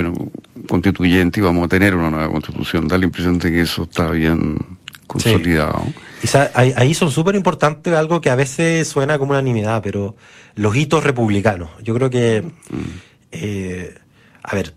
constituyente 0.67 1.39
y 1.39 1.43
vamos 1.43 1.65
a 1.65 1.67
tener 1.67 1.95
una 1.95 2.11
nueva 2.11 2.29
constitución. 2.31 2.87
Da 2.87 2.95
la 2.99 3.05
impresión 3.05 3.39
de 3.39 3.49
que 3.49 3.61
eso 3.61 3.83
está 3.83 4.11
bien 4.11 4.59
consolidado. 5.07 5.83
Sa- 6.27 6.51
ahí, 6.53 6.93
son 6.93 7.11
súper 7.11 7.35
importantes 7.35 7.93
algo 7.93 8.21
que 8.21 8.29
a 8.29 8.35
veces 8.35 8.87
suena 8.87 9.17
como 9.17 9.31
unanimidad, 9.31 9.81
pero 9.81 10.15
los 10.55 10.75
hitos 10.75 11.03
republicanos. 11.03 11.69
Yo 11.81 11.93
creo 11.93 12.09
que, 12.09 12.43
eh, 13.31 13.95
a 14.41 14.55
ver, 14.55 14.73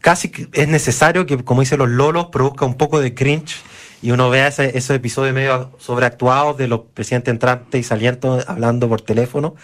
casi 0.00 0.30
es 0.52 0.68
necesario 0.68 1.26
que, 1.26 1.44
como 1.44 1.60
dicen 1.60 1.78
los 1.78 1.88
lolos, 1.88 2.26
produzca 2.26 2.64
un 2.64 2.74
poco 2.74 3.00
de 3.00 3.14
cringe 3.14 3.56
y 4.02 4.12
uno 4.12 4.30
vea 4.30 4.48
esos 4.48 4.90
episodios 4.96 5.34
medio 5.34 5.72
sobreactuados 5.78 6.56
de 6.56 6.68
los 6.68 6.80
presidentes 6.94 7.32
entrantes 7.32 7.80
y 7.80 7.84
salientes 7.84 8.48
hablando 8.48 8.88
por 8.88 9.02
teléfono. 9.02 9.56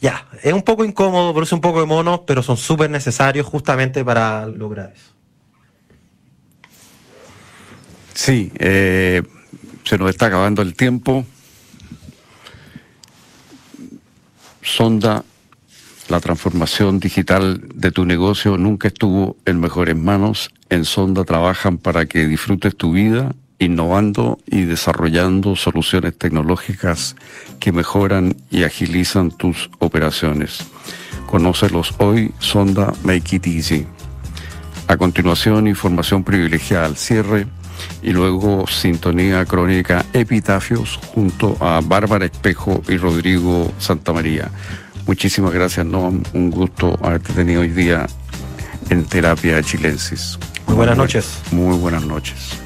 Ya, 0.00 0.26
es 0.42 0.52
un 0.52 0.62
poco 0.62 0.84
incómodo, 0.84 1.32
produce 1.32 1.54
un 1.54 1.60
poco 1.60 1.80
de 1.80 1.86
monos, 1.86 2.20
pero 2.26 2.42
son 2.42 2.56
súper 2.56 2.90
necesarios 2.90 3.46
justamente 3.46 4.04
para 4.04 4.46
lograr 4.46 4.92
eso. 4.94 5.12
Sí, 8.14 8.52
eh, 8.58 9.22
se 9.84 9.98
nos 9.98 10.10
está 10.10 10.26
acabando 10.26 10.62
el 10.62 10.74
tiempo. 10.74 11.24
Sonda, 14.62 15.24
la 16.08 16.20
transformación 16.20 17.00
digital 17.00 17.60
de 17.74 17.90
tu 17.90 18.04
negocio 18.04 18.56
nunca 18.56 18.88
estuvo 18.88 19.36
en 19.44 19.60
mejores 19.60 19.96
manos. 19.96 20.50
En 20.70 20.84
Sonda 20.84 21.24
trabajan 21.24 21.78
para 21.78 22.06
que 22.06 22.26
disfrutes 22.26 22.76
tu 22.76 22.92
vida 22.92 23.34
innovando 23.58 24.38
y 24.46 24.62
desarrollando 24.62 25.54
soluciones 25.56 26.18
tecnológicas 26.18 27.16
que 27.60 27.72
mejoran 27.72 28.36
y 28.50 28.64
agilizan 28.64 29.30
tus 29.30 29.70
operaciones. 29.78 30.66
Conócelos 31.26 31.94
hoy, 31.98 32.32
Sonda 32.38 32.92
Make 33.04 33.36
It 33.36 33.46
Easy. 33.46 33.86
A 34.88 34.96
continuación, 34.96 35.68
información 35.68 36.24
privilegiada 36.24 36.86
al 36.86 36.96
cierre 36.96 37.46
y 38.04 38.12
luego 38.12 38.66
sintonía 38.66 39.44
crónica 39.46 40.04
Epitafios 40.12 41.00
junto 41.14 41.56
a 41.60 41.80
Bárbara 41.82 42.26
Espejo 42.26 42.82
y 42.88 42.98
Rodrigo 42.98 43.72
Santamaría. 43.78 44.50
Muchísimas 45.06 45.52
gracias, 45.52 45.84
Noam. 45.84 46.22
Un 46.34 46.50
gusto 46.50 46.98
haberte 47.02 47.32
tenido 47.32 47.62
hoy 47.62 47.68
día 47.68 48.06
en 48.90 49.04
Terapia 49.04 49.62
Chilensis. 49.62 50.38
Muy 50.66 50.76
buenas 50.76 50.96
noches. 50.96 51.38
Muy 51.50 51.76
buenas 51.78 52.04
noches. 52.04 52.63